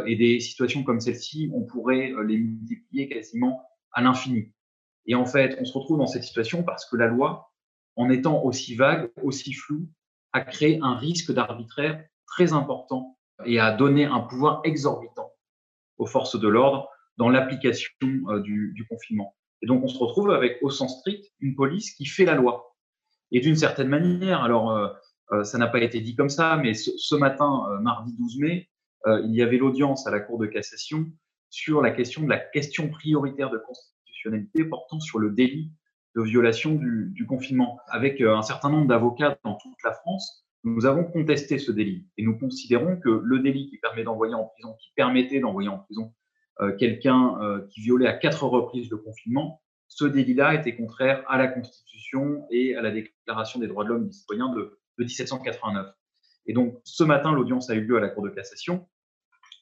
et 0.06 0.15
des 0.15 0.39
situations 0.39 0.84
comme 0.84 1.00
celle-ci, 1.00 1.50
on 1.56 1.63
pourrait 1.63 2.13
les 2.27 2.38
multiplier 2.38 3.10
quasiment 3.10 3.63
à 3.91 4.01
l'infini. 4.01 4.53
Et 5.08 5.15
en 5.15 5.25
fait, 5.25 5.58
on 5.60 5.65
se 5.65 5.74
retrouve 5.74 5.98
dans 5.98 6.08
cette 6.08 6.24
situation 6.24 6.63
parce 6.63 6.86
que 6.86 6.96
la 6.96 7.08
loi, 7.08 7.51
en 7.96 8.10
étant 8.10 8.44
aussi 8.44 8.75
vague, 8.75 9.12
aussi 9.24 9.53
floue, 9.53 9.88
a 10.34 10.41
créé 10.41 10.80
un 10.82 10.96
risque 10.96 11.32
d'arbitraire 11.32 12.06
très 12.27 12.53
important 12.53 13.18
et 13.46 13.60
a 13.60 13.72
donné 13.72 14.06
un 14.06 14.22
pouvoir 14.22 14.62
exorbitant 14.63 15.32
aux 15.98 16.06
forces 16.06 16.39
de 16.39 16.48
l'ordre 16.48 16.88
dans 17.18 17.30
l'application 17.30 17.91
euh, 18.30 18.39
du, 18.39 18.72
du, 18.75 18.86
confinement. 18.88 19.36
Et 19.62 19.68
donc, 19.68 19.84
on 19.84 19.88
se 19.88 19.98
retrouve 19.98 20.32
avec, 20.32 20.58
au 20.62 20.70
sens 20.70 21.00
strict, 21.00 21.25
une 21.39 21.56
police 21.56 21.91
qui 21.91 22.06
fait 22.06 22.25
la 22.25 22.36
loi. 22.36 22.75
Et 23.32 23.39
d'une 23.39 23.56
certaine 23.56 23.88
manière, 23.88 24.44
alors, 24.44 24.72
euh, 24.72 24.88
euh, 25.32 25.44
ça 25.44 25.58
n'a 25.58 25.68
pas 25.68 25.80
été 25.80 26.01
dit 26.01 26.15
comme 26.15 26.30
ça, 26.30 26.58
mais 26.58 26.74
ce, 26.74 27.15
matin, 27.15 27.63
mardi 27.82 28.15
12 28.18 28.39
mai, 28.39 28.70
il 29.24 29.34
y 29.34 29.41
avait 29.41 29.58
l'audience 29.58 30.06
à 30.06 30.12
la 30.12 30.20
Cour 30.20 30.38
de 30.38 30.46
cassation 30.46 31.08
sur 31.50 31.82
la 31.82 31.91
question 31.91 32.24
de 32.24 32.30
la 32.30 32.38
question 32.38 32.89
prioritaire 32.89 33.50
de 33.50 33.58
constitutionnalité 33.58 34.63
portant 34.63 35.00
sur 35.00 35.18
le 35.18 35.32
délit 35.32 35.72
de 36.15 36.22
violation 36.22 36.75
du, 36.75 37.12
du 37.15 37.25
confinement. 37.25 37.80
Avec 37.88 38.22
un 38.22 38.44
certain 38.44 38.70
nombre 38.70 38.88
d'avocats 38.88 39.39
dans 39.44 39.56
toute 39.56 39.82
la 39.84 39.94
France, 39.94 40.46
nous 40.63 40.86
avons 40.86 41.03
contesté 41.06 41.58
ce 41.58 41.72
délit 41.72 42.08
et 42.18 42.24
nous 42.24 42.38
considérons 42.38 42.98
que 42.98 43.10
le 43.10 43.39
délit 43.39 43.70
qui 43.70 43.77
permet 43.77 44.03
d'envoyer 44.03 44.36
en 44.36 44.46
prison, 44.46 44.75
qui 44.80 44.91
permettait 44.96 45.39
d'envoyer 45.39 45.70
en 45.70 45.80
prison 45.80 46.03
euh, 46.03 46.21
quelqu'un 46.77 47.41
euh, 47.41 47.68
qui 47.70 47.82
violait 47.82 48.08
à 48.08 48.13
quatre 48.13 48.44
reprises 48.44 48.89
le 48.89 48.98
confinement, 48.98 49.62
ce 49.88 50.06
délit-là 50.06 50.56
était 50.56 50.75
contraire 50.75 51.24
à 51.27 51.38
la 51.38 51.48
Constitution 51.48 52.46
et 52.50 52.75
à 52.75 52.82
la 52.82 52.91
Déclaration 52.91 53.60
des 53.60 53.68
droits 53.68 53.84
de 53.84 53.89
l'homme 53.89 54.03
et 54.03 54.08
des 54.08 54.13
citoyens 54.13 54.50
de, 54.50 54.80
de 54.98 55.03
1789. 55.03 55.88
Et 56.46 56.53
donc, 56.53 56.80
ce 56.84 57.03
matin, 57.03 57.34
l'audience 57.34 57.70
a 57.70 57.75
eu 57.75 57.82
lieu 57.82 57.98
à 57.98 58.00
la 58.00 58.10
Cour 58.10 58.24
de 58.24 58.30
cassation, 58.30 58.88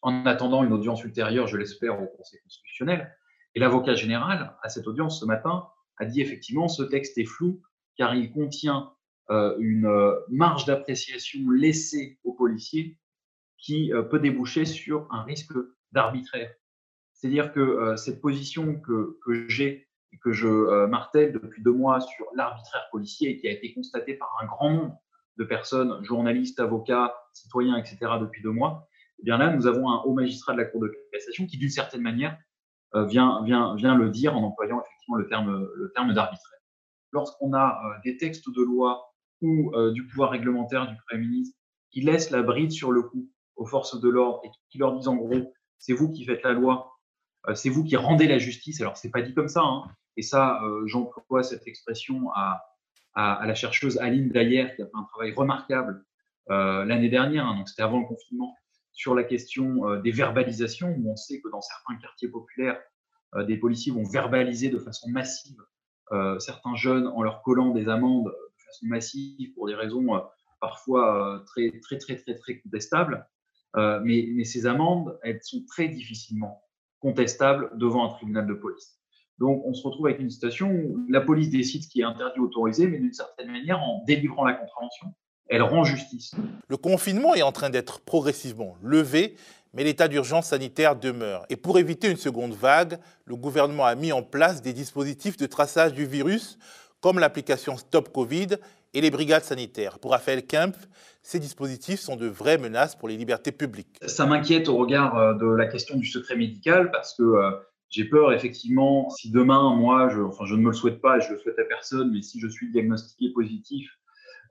en 0.02 0.26
attendant 0.26 0.64
une 0.64 0.74
audience 0.74 1.04
ultérieure, 1.04 1.48
je 1.48 1.58
l'espère, 1.58 2.02
au 2.02 2.08
Conseil 2.08 2.40
constitutionnel. 2.42 3.16
Et 3.56 3.60
l'avocat 3.60 3.96
général, 3.96 4.56
à 4.62 4.70
cette 4.70 4.88
audience 4.88 5.20
ce 5.20 5.26
matin, 5.26 5.68
a 5.98 6.06
dit 6.06 6.22
effectivement, 6.22 6.68
ce 6.68 6.84
texte 6.84 7.18
est 7.18 7.26
flou 7.26 7.62
car 7.98 8.16
il 8.16 8.32
contient 8.32 8.94
euh, 9.30 9.56
une 9.60 9.86
euh, 9.86 10.16
marge 10.30 10.66
d'appréciation 10.66 11.52
laissée 11.52 12.18
aux 12.24 12.34
policiers 12.34 12.98
qui 13.58 13.94
euh, 13.94 14.04
peut 14.04 14.20
déboucher 14.20 14.66
sur 14.66 15.08
un 15.12 15.24
risque 15.24 15.54
d'arbitraire. 15.92 16.54
C'est-à-dire 17.20 17.52
que 17.52 17.96
cette 17.98 18.22
position 18.22 18.80
que, 18.80 19.18
j'ai 19.50 19.88
et 20.14 20.18
que 20.24 20.32
je 20.32 20.86
martèle 20.86 21.34
depuis 21.34 21.62
deux 21.62 21.74
mois 21.74 22.00
sur 22.00 22.26
l'arbitraire 22.34 22.88
policier 22.92 23.32
et 23.32 23.38
qui 23.38 23.48
a 23.48 23.52
été 23.52 23.74
constatée 23.74 24.14
par 24.14 24.34
un 24.42 24.46
grand 24.46 24.70
nombre 24.72 24.98
de 25.38 25.44
personnes, 25.44 26.02
journalistes, 26.04 26.60
avocats, 26.62 27.14
citoyens, 27.34 27.76
etc., 27.78 27.98
depuis 28.22 28.42
deux 28.42 28.52
mois, 28.52 28.88
eh 29.20 29.24
bien 29.24 29.38
là, 29.38 29.54
nous 29.54 29.68
avons 29.68 29.90
un 29.90 30.02
haut 30.04 30.14
magistrat 30.14 30.54
de 30.54 30.60
la 30.60 30.66
Cour 30.66 30.82
de 30.82 30.96
cassation 31.12 31.46
qui, 31.46 31.58
d'une 31.58 31.70
certaine 31.70 32.02
manière, 32.02 32.38
vient, 32.96 33.44
vient, 33.44 33.96
le 33.96 34.10
dire 34.10 34.38
en 34.38 34.44
employant 34.44 34.82
effectivement 34.82 35.18
le 35.18 35.28
terme, 35.28 35.68
le 35.76 35.92
terme 35.94 36.14
d'arbitraire. 36.14 36.60
Lorsqu'on 37.12 37.54
a 37.54 37.82
des 38.06 38.18
textes 38.18 38.50
de 38.50 38.62
loi 38.64 39.10
ou 39.42 39.72
euh, 39.76 39.92
du 39.92 40.06
pouvoir 40.08 40.32
réglementaire 40.32 40.88
du 40.88 40.96
Premier 41.08 41.28
ministre 41.28 41.58
qui 41.92 42.02
laisse 42.02 42.30
la 42.30 42.44
bride 42.44 42.72
sur 42.72 42.92
le 42.92 43.04
cou 43.04 43.30
aux 43.56 43.66
forces 43.66 44.00
de 44.00 44.10
l'ordre 44.10 44.42
et 44.44 44.50
qui 44.70 44.78
leur 44.78 44.96
disent 44.96 45.08
en 45.08 45.16
gros, 45.16 45.54
c'est 45.78 45.94
vous 45.94 46.12
qui 46.12 46.26
faites 46.26 46.44
la 46.44 46.54
loi, 46.54 46.92
euh, 46.92 46.99
c'est 47.54 47.70
vous 47.70 47.84
qui 47.84 47.96
rendez 47.96 48.28
la 48.28 48.38
justice. 48.38 48.82
Alors, 48.82 48.98
c'est 48.98 49.12
pas 49.12 49.22
dit 49.22 49.34
comme 49.34 49.48
ça. 49.48 49.62
Hein. 49.62 49.84
Et 50.18 50.22
ça, 50.22 50.62
euh, 50.64 50.86
j'emploie 50.86 51.44
cette 51.44 51.68
expression 51.68 52.32
à, 52.36 52.66
la 53.16 53.54
chercheuse 53.54 53.98
Aline 53.98 54.30
Dayer, 54.30 54.76
qui 54.76 54.82
a 54.82 54.86
fait 54.86 54.92
un 54.94 55.04
travail 55.04 55.34
remarquable 55.34 56.06
euh, 56.52 56.86
l'année 56.86 57.10
dernière, 57.10 57.46
hein, 57.46 57.58
donc 57.58 57.68
c'était 57.68 57.82
avant 57.82 58.00
le 58.00 58.06
confinement, 58.06 58.56
sur 58.94 59.14
la 59.14 59.24
question 59.24 59.90
euh, 59.90 60.00
des 60.00 60.12
verbalisations, 60.12 60.96
où 60.98 61.12
on 61.12 61.18
sait 61.18 61.42
que 61.42 61.50
dans 61.50 61.60
certains 61.60 61.96
quartiers 61.96 62.30
populaires, 62.30 62.80
euh, 63.36 63.44
des 63.44 63.58
policiers 63.58 63.92
vont 63.92 64.04
verbaliser 64.04 64.70
de 64.70 64.80
façon 64.80 65.10
massive 65.10 65.58
certains 66.40 66.76
jeunes 66.76 67.06
en 67.06 67.22
leur 67.22 67.44
collant 67.44 67.70
des 67.70 67.88
amendes 67.88 68.34
façon 68.70 68.86
massive 68.86 69.54
pour 69.54 69.68
des 69.68 69.76
raisons 69.76 70.16
euh, 70.16 70.20
parfois 70.62 71.36
euh, 71.36 71.40
très, 71.40 71.72
très, 71.82 71.98
très, 71.98 72.16
très, 72.16 72.36
très 72.36 72.60
contestables. 72.60 73.28
Euh, 73.76 74.00
mais 74.04 74.44
ces 74.46 74.66
amendes, 74.66 75.20
elles 75.24 75.42
sont 75.44 75.64
très 75.66 75.88
difficilement 75.90 76.64
contestables 77.00 77.72
devant 77.78 78.06
un 78.06 78.10
tribunal 78.10 78.48
de 78.48 78.54
police. 78.54 79.00
Donc, 79.38 79.64
on 79.66 79.74
se 79.74 79.88
retrouve 79.88 80.08
avec 80.08 80.20
une 80.20 80.30
situation 80.30 80.70
où 80.70 81.06
la 81.10 81.22
police 81.22 81.50
décide 81.50 81.84
ce 81.84 81.88
qui 81.88 82.02
est 82.02 82.04
interdit 82.04 82.40
autorisé, 82.40 82.88
mais 82.88 83.00
d'une 83.00 83.14
certaine 83.14 83.50
manière, 83.50 83.80
en 83.82 84.04
délivrant 84.06 84.46
la 84.46 84.54
contravention, 84.54 85.14
elle 85.48 85.64
rend 85.64 85.84
justice. 85.84 86.32
Le 86.68 86.78
confinement 86.78 87.34
est 87.36 87.42
en 87.42 87.54
train 87.54 87.70
d'être 87.70 88.02
progressivement 88.02 88.76
levé, 88.84 89.36
mais 89.74 89.84
l'état 89.84 90.08
d'urgence 90.08 90.48
sanitaire 90.48 90.96
demeure. 90.96 91.46
Et 91.50 91.56
pour 91.56 91.80
éviter 91.80 92.10
une 92.12 92.18
seconde 92.18 92.54
vague, 92.54 93.00
le 93.26 93.36
gouvernement 93.36 93.86
a 93.86 93.96
mis 93.96 94.12
en 94.12 94.24
place 94.24 94.62
des 94.62 94.74
dispositifs 94.74 95.38
de 95.38 95.46
traçage 95.46 95.94
du 95.94 96.06
virus 96.06 96.58
comme 97.02 97.20
l'application 97.20 97.78
Stop 97.78 98.12
Covid 98.12 98.58
et 98.94 99.02
les 99.02 99.12
brigades 99.12 99.44
sanitaires. 99.44 100.00
Pour 100.00 100.12
Raphaël 100.12 100.46
Kemp, 100.46 100.76
ces 101.22 101.40
dispositifs 101.40 102.00
sont 102.00 102.16
de 102.16 102.28
vraies 102.28 102.58
menaces 102.58 102.96
pour 102.96 103.08
les 103.08 103.18
libertés 103.18 103.52
publiques. 103.52 103.98
Ça 104.06 104.26
m'inquiète 104.26 104.70
au 104.70 104.78
regard 104.78 105.18
euh, 105.18 105.34
de 105.34 105.46
la 105.46 105.68
question 105.68 105.98
du 105.98 106.06
secret 106.06 106.36
médical 106.36 106.92
parce 106.92 107.14
que 107.16 107.24
euh, 107.24 107.52
j'ai 107.90 108.06
peur 108.06 108.34
effectivement 108.34 109.10
si 109.12 109.32
demain, 109.32 109.76
moi, 109.76 110.10
je, 110.10 110.22
enfin 110.22 110.46
je 110.46 110.56
ne 110.56 110.62
me 110.62 110.68
le 110.68 110.74
souhaite 110.74 111.02
pas 111.02 111.18
et 111.18 111.22
je 111.22 111.34
le 111.34 111.40
souhaite 111.40 111.60
à 111.60 111.66
personne, 111.66 112.12
mais 112.12 112.22
si 112.22 112.40
je 112.40 112.48
suis 112.48 112.72
diagnostiqué 112.72 113.32
positif 113.34 113.92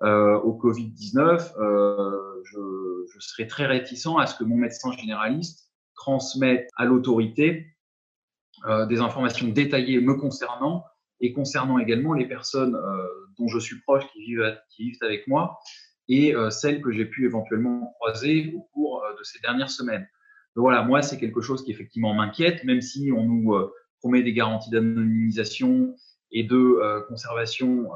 euh, 0.03 0.39
au 0.39 0.53
Covid-19, 0.57 1.53
euh, 1.59 2.43
je, 2.45 3.07
je 3.13 3.21
serai 3.21 3.47
très 3.47 3.67
réticent 3.67 4.19
à 4.19 4.27
ce 4.27 4.37
que 4.37 4.45
mon 4.45 4.57
médecin 4.57 4.93
généraliste 4.93 5.71
transmette 5.95 6.69
à 6.77 6.85
l'autorité 6.85 7.75
des 8.89 9.01
informations 9.01 9.47
détaillées 9.47 10.01
me 10.01 10.15
concernant 10.15 10.85
et 11.21 11.33
concernant 11.33 11.79
également 11.79 12.13
les 12.13 12.27
personnes 12.27 12.77
dont 13.39 13.49
je 13.49 13.59
suis 13.59 13.81
proche 13.81 14.05
qui 14.13 14.21
vivent, 14.21 15.03
avec 15.03 15.27
moi 15.27 15.59
et 16.09 16.35
euh, 16.35 16.51
celles 16.51 16.81
que 16.81 16.91
j'ai 16.91 17.05
pu 17.05 17.27
éventuellement 17.27 17.93
croiser 17.99 18.55
au 18.57 18.63
cours 18.73 19.05
euh, 19.05 19.13
de 19.19 19.25
ces 19.25 19.39
dernières 19.41 19.71
semaines. 19.71 20.09
Donc 20.57 20.63
voilà, 20.63 20.83
moi, 20.83 21.03
c'est 21.03 21.19
quelque 21.19 21.41
chose 21.41 21.65
qui 21.65 21.71
effectivement 21.71 22.15
m'inquiète, 22.15 22.65
même 22.65 22.81
si 22.81 23.11
on 23.15 23.25
nous 23.25 23.55
promet 24.01 24.23
des 24.23 24.33
garanties 24.33 24.71
d'anonymisation 24.71 25.95
et 26.33 26.43
de 26.43 27.05
conservation 27.07 27.89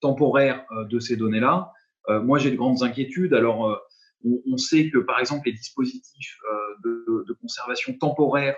temporaire 0.00 0.64
de 0.90 0.98
ces 0.98 1.16
données-là. 1.16 1.70
moi, 2.08 2.38
j'ai 2.38 2.50
de 2.50 2.56
grandes 2.56 2.82
inquiétudes. 2.82 3.34
Alors, 3.34 3.80
on, 4.24 4.56
sait 4.56 4.90
que, 4.90 4.98
par 4.98 5.20
exemple, 5.20 5.46
les 5.46 5.52
dispositifs 5.52 6.38
de, 6.82 7.24
de 7.28 7.32
conservation 7.34 7.96
temporaire 7.96 8.56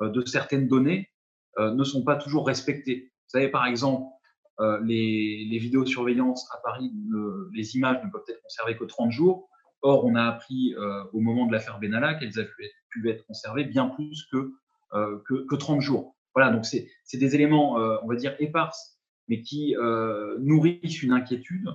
de 0.00 0.24
certaines 0.24 0.66
données 0.66 1.10
ne 1.58 1.84
sont 1.84 2.02
pas 2.02 2.16
toujours 2.16 2.44
respectés. 2.44 3.12
Vous 3.32 3.38
savez, 3.38 3.48
par 3.48 3.66
exemple, 3.66 4.08
euh, 4.08 4.19
les, 4.82 5.46
les 5.50 5.58
vidéosurveillances 5.58 6.46
à 6.52 6.58
Paris, 6.62 6.92
les 7.54 7.76
images 7.76 8.04
ne 8.04 8.10
peuvent 8.10 8.24
être 8.28 8.42
conservées 8.42 8.76
que 8.76 8.84
30 8.84 9.10
jours. 9.10 9.48
Or, 9.82 10.04
on 10.04 10.14
a 10.14 10.24
appris 10.24 10.74
euh, 10.74 11.04
au 11.12 11.20
moment 11.20 11.46
de 11.46 11.52
l'affaire 11.52 11.78
Benalla 11.78 12.14
qu'elles 12.14 12.38
avaient 12.38 12.72
pu 12.90 13.08
être 13.08 13.24
conservées 13.26 13.64
bien 13.64 13.88
plus 13.88 14.26
que, 14.30 14.52
euh, 14.92 15.18
que, 15.26 15.46
que, 15.46 15.54
30 15.54 15.80
jours. 15.80 16.16
Voilà, 16.34 16.52
donc 16.52 16.64
c'est 16.64 16.88
des 17.14 17.34
éléments, 17.34 17.78
euh, 17.80 17.96
on 18.02 18.08
va 18.08 18.14
dire, 18.14 18.36
éparses, 18.38 18.98
mais 19.28 19.42
qui 19.42 19.76
euh, 19.76 20.36
nourrissent 20.40 21.02
une 21.02 21.12
inquiétude 21.12 21.68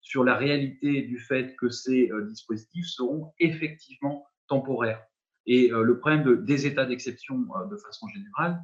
sur 0.00 0.24
la 0.24 0.36
réalité 0.36 1.02
du 1.02 1.18
fait 1.18 1.54
que 1.56 1.68
ces 1.68 2.10
euh, 2.10 2.26
dispositifs 2.26 2.86
seront 2.86 3.32
effectivement 3.38 4.26
temporaires. 4.48 5.04
Et 5.46 5.68
le 5.68 5.98
problème 5.98 6.22
de, 6.22 6.34
des 6.36 6.66
états 6.66 6.84
d'exception 6.84 7.38
de 7.38 7.76
façon 7.78 8.06
générale, 8.08 8.62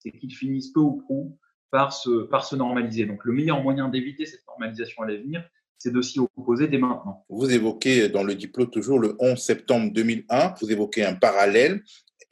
c'est 0.00 0.10
qu'ils 0.10 0.34
finissent 0.34 0.72
peu 0.72 0.80
ou 0.80 0.96
prou 0.96 1.38
par 1.70 1.92
se, 1.92 2.24
par 2.24 2.44
se 2.44 2.56
normaliser. 2.56 3.06
Donc 3.06 3.24
le 3.24 3.32
meilleur 3.32 3.62
moyen 3.62 3.88
d'éviter 3.88 4.26
cette 4.26 4.46
normalisation 4.46 5.02
à 5.02 5.06
l'avenir, 5.06 5.44
c'est 5.78 5.92
de 5.92 6.00
s'y 6.00 6.18
opposer 6.18 6.68
dès 6.68 6.78
maintenant. 6.78 7.24
Vous 7.28 7.50
évoquez 7.50 8.08
dans 8.08 8.24
le 8.24 8.34
diplôme 8.34 8.70
toujours 8.70 8.98
le 8.98 9.16
11 9.18 9.38
septembre 9.38 9.92
2001, 9.92 10.54
vous 10.60 10.72
évoquez 10.72 11.04
un 11.04 11.14
parallèle. 11.14 11.82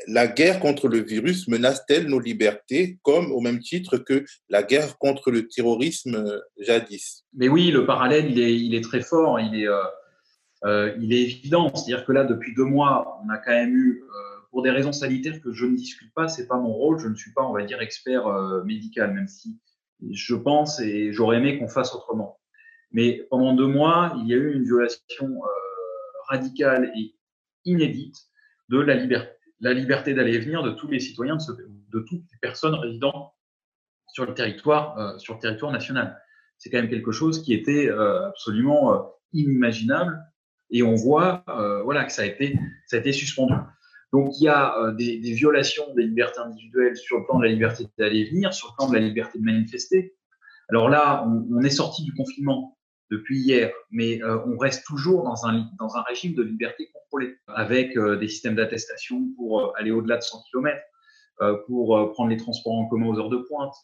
La 0.08 0.26
guerre 0.26 0.58
contre 0.60 0.88
le 0.88 0.98
virus 0.98 1.46
menace-t-elle 1.46 2.08
nos 2.08 2.18
libertés 2.18 2.98
comme 3.02 3.30
au 3.30 3.40
même 3.40 3.60
titre 3.60 3.96
que 3.98 4.24
la 4.48 4.62
guerre 4.62 4.98
contre 4.98 5.30
le 5.30 5.46
terrorisme 5.46 6.16
euh, 6.16 6.40
jadis? 6.58 7.24
Mais 7.32 7.48
oui, 7.48 7.70
le 7.70 7.86
parallèle, 7.86 8.30
il 8.30 8.40
est, 8.40 8.58
il 8.58 8.74
est 8.74 8.80
très 8.82 9.02
fort, 9.02 9.38
il 9.38 9.62
est, 9.62 9.68
euh, 9.68 9.84
euh, 10.64 10.94
il 11.00 11.12
est 11.12 11.22
évident. 11.22 11.72
C'est-à-dire 11.74 12.04
que 12.04 12.12
là, 12.12 12.24
depuis 12.24 12.54
deux 12.54 12.64
mois, 12.64 13.20
on 13.24 13.28
a 13.30 13.38
quand 13.38 13.52
même 13.52 13.74
eu 13.74 14.02
euh, 14.02 14.33
pour 14.54 14.62
des 14.62 14.70
raisons 14.70 14.92
sanitaires 14.92 15.40
que 15.40 15.52
je 15.52 15.66
ne 15.66 15.74
discute 15.74 16.14
pas, 16.14 16.28
c'est 16.28 16.46
pas 16.46 16.56
mon 16.56 16.72
rôle. 16.72 17.00
Je 17.00 17.08
ne 17.08 17.16
suis 17.16 17.32
pas, 17.32 17.42
on 17.42 17.52
va 17.52 17.64
dire, 17.64 17.80
expert 17.80 18.28
euh, 18.28 18.62
médical, 18.62 19.12
même 19.12 19.26
si 19.26 19.58
je 20.12 20.36
pense 20.36 20.78
et 20.78 21.12
j'aurais 21.12 21.38
aimé 21.38 21.58
qu'on 21.58 21.66
fasse 21.66 21.92
autrement. 21.92 22.38
Mais 22.92 23.26
pendant 23.30 23.52
deux 23.52 23.66
mois, 23.66 24.14
il 24.20 24.28
y 24.28 24.32
a 24.32 24.36
eu 24.36 24.54
une 24.54 24.62
violation 24.62 25.26
euh, 25.26 25.48
radicale 26.28 26.92
et 26.96 27.16
inédite 27.64 28.14
de 28.68 28.78
la 28.78 28.94
liberté, 28.94 29.32
la 29.58 29.72
liberté 29.72 30.14
d'aller 30.14 30.34
et 30.34 30.38
venir 30.38 30.62
de 30.62 30.70
tous 30.70 30.86
les 30.86 31.00
citoyens, 31.00 31.36
de, 31.36 32.00
toutes 32.08 32.12
les 32.12 32.38
personnes 32.40 32.74
résidant 32.74 33.34
sur 34.12 34.24
le 34.24 34.34
territoire, 34.34 34.96
euh, 35.00 35.18
sur 35.18 35.34
le 35.34 35.40
territoire 35.40 35.72
national. 35.72 36.16
C'est 36.58 36.70
quand 36.70 36.78
même 36.78 36.90
quelque 36.90 37.10
chose 37.10 37.42
qui 37.42 37.54
était 37.54 37.88
absolument 37.88 38.94
euh, 38.94 39.02
inimaginable 39.32 40.22
et 40.70 40.84
on 40.84 40.94
voit, 40.94 41.44
voilà, 41.82 42.04
que 42.04 42.12
ça 42.12 42.22
a 42.22 42.26
été 42.26 43.12
suspendu. 43.12 43.54
Donc 44.14 44.30
il 44.38 44.44
y 44.44 44.48
a 44.48 44.92
des, 44.96 45.18
violations 45.32 45.92
des 45.94 46.04
libertés 46.04 46.38
individuelles 46.38 46.96
sur 46.96 47.18
le 47.18 47.24
plan 47.24 47.38
de 47.38 47.44
la 47.44 47.50
liberté 47.50 47.84
d'aller 47.98 48.20
et 48.20 48.30
venir, 48.30 48.54
sur 48.54 48.68
le 48.68 48.76
plan 48.76 48.88
de 48.88 48.94
la 48.94 49.00
liberté 49.00 49.40
de 49.40 49.44
manifester. 49.44 50.14
Alors 50.68 50.88
là, 50.88 51.26
on, 51.26 51.60
est 51.62 51.70
sorti 51.70 52.04
du 52.04 52.14
confinement 52.14 52.78
depuis 53.10 53.40
hier, 53.40 53.72
mais 53.90 54.20
on 54.24 54.56
reste 54.56 54.86
toujours 54.86 55.24
dans 55.24 55.46
un, 55.46 55.68
dans 55.80 55.96
un 55.96 56.02
régime 56.02 56.34
de 56.34 56.44
liberté 56.44 56.88
contrôlée, 56.92 57.34
avec 57.48 57.98
des 57.98 58.28
systèmes 58.28 58.54
d'attestation 58.54 59.28
pour 59.36 59.76
aller 59.76 59.90
au-delà 59.90 60.18
de 60.18 60.22
100 60.22 60.44
km, 60.48 60.78
pour 61.66 62.12
prendre 62.12 62.30
les 62.30 62.36
transports 62.36 62.74
en 62.74 62.86
commun 62.86 63.08
aux 63.08 63.18
heures 63.18 63.30
de 63.30 63.38
pointe, 63.48 63.74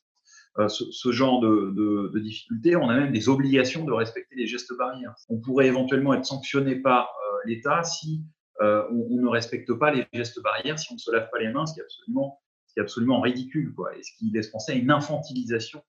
euh, 0.59 0.69
ce, 0.69 1.13
genre 1.13 1.41
de, 1.41 2.19
difficultés, 2.19 2.75
on 2.75 2.89
a 2.89 2.95
même 2.97 3.13
des 3.13 3.29
obligations 3.29 3.85
de 3.85 3.93
respecter 3.93 4.35
les 4.35 4.47
gestes 4.47 4.77
barrières. 4.77 5.15
On 5.29 5.39
pourrait 5.39 5.67
éventuellement 5.67 6.13
être 6.13 6.25
sanctionné 6.25 6.77
par 6.77 7.05
euh, 7.05 7.37
l'État 7.47 7.83
si 7.85 8.25
euh, 8.61 8.85
on, 8.91 9.17
ne 9.17 9.29
respecte 9.29 9.73
pas 9.75 9.93
les 9.93 10.07
gestes 10.13 10.41
barrières, 10.43 10.79
si 10.79 10.91
on 10.91 10.95
ne 10.95 10.99
se 10.99 11.11
lave 11.11 11.29
pas 11.31 11.39
les 11.39 11.53
mains, 11.53 11.67
ce 11.67 11.75
qui 11.75 11.81
est 11.81 11.85
absolument, 11.85 12.41
absolument 12.79 13.21
ridicule, 13.21 13.75
et 13.97 14.03
ce 14.03 14.13
qui 14.19 14.31
laisse 14.31 14.49
penser 14.49 14.73
à 14.73 14.75
une 14.75 14.91
infantilisation 14.91 15.83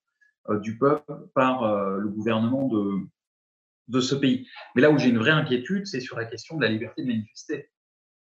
du 0.61 0.77
peuple 0.77 1.13
par 1.35 1.97
le 1.97 2.09
gouvernement 2.09 2.67
de, 3.87 3.99
ce 3.99 4.15
pays. 4.15 4.47
Mais 4.75 4.81
là 4.81 4.89
où 4.89 4.97
j'ai 4.97 5.09
une 5.09 5.19
vraie 5.19 5.31
inquiétude, 5.31 5.85
c'est 5.85 5.99
sur 5.99 6.17
la 6.17 6.25
question 6.25 6.57
de 6.57 6.63
la 6.63 6.69
liberté 6.69 7.03
de 7.03 7.07
manifester. 7.07 7.69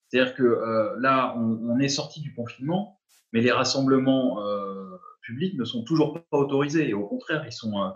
C'est-à-dire 0.10 0.36
que 0.36 0.98
là, 1.00 1.34
on, 1.38 1.80
est 1.80 1.88
sorti 1.88 2.20
du 2.20 2.34
confinement, 2.34 3.00
mais 3.32 3.40
les 3.40 3.52
rassemblements 3.52 4.42
publics 5.22 5.58
ne 5.58 5.66
sont 5.66 5.84
toujours 5.84 6.14
pas 6.14 6.38
autorisés. 6.38 6.90
Et 6.90 6.94
au 6.94 7.08
contraire, 7.08 7.44
ils 7.46 7.52
sont, 7.52 7.82
euh, 7.82 7.90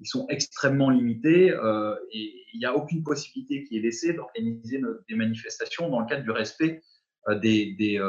ils 0.00 0.06
sont 0.06 0.26
extrêmement 0.28 0.90
limités 0.90 1.52
euh, 1.52 1.94
et 2.12 2.34
il 2.52 2.58
n'y 2.58 2.66
a 2.66 2.74
aucune 2.74 3.02
possibilité 3.02 3.64
qui 3.64 3.76
est 3.78 3.80
laissée 3.80 4.12
d'organiser 4.12 4.80
des 5.08 5.14
manifestations 5.14 5.88
dans 5.88 6.00
le 6.00 6.06
cadre 6.06 6.22
du 6.22 6.30
respect 6.30 6.82
euh, 7.28 7.38
des, 7.38 7.74
des, 7.78 8.00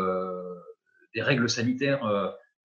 des 1.13 1.21
règles 1.21 1.49
sanitaires 1.49 2.01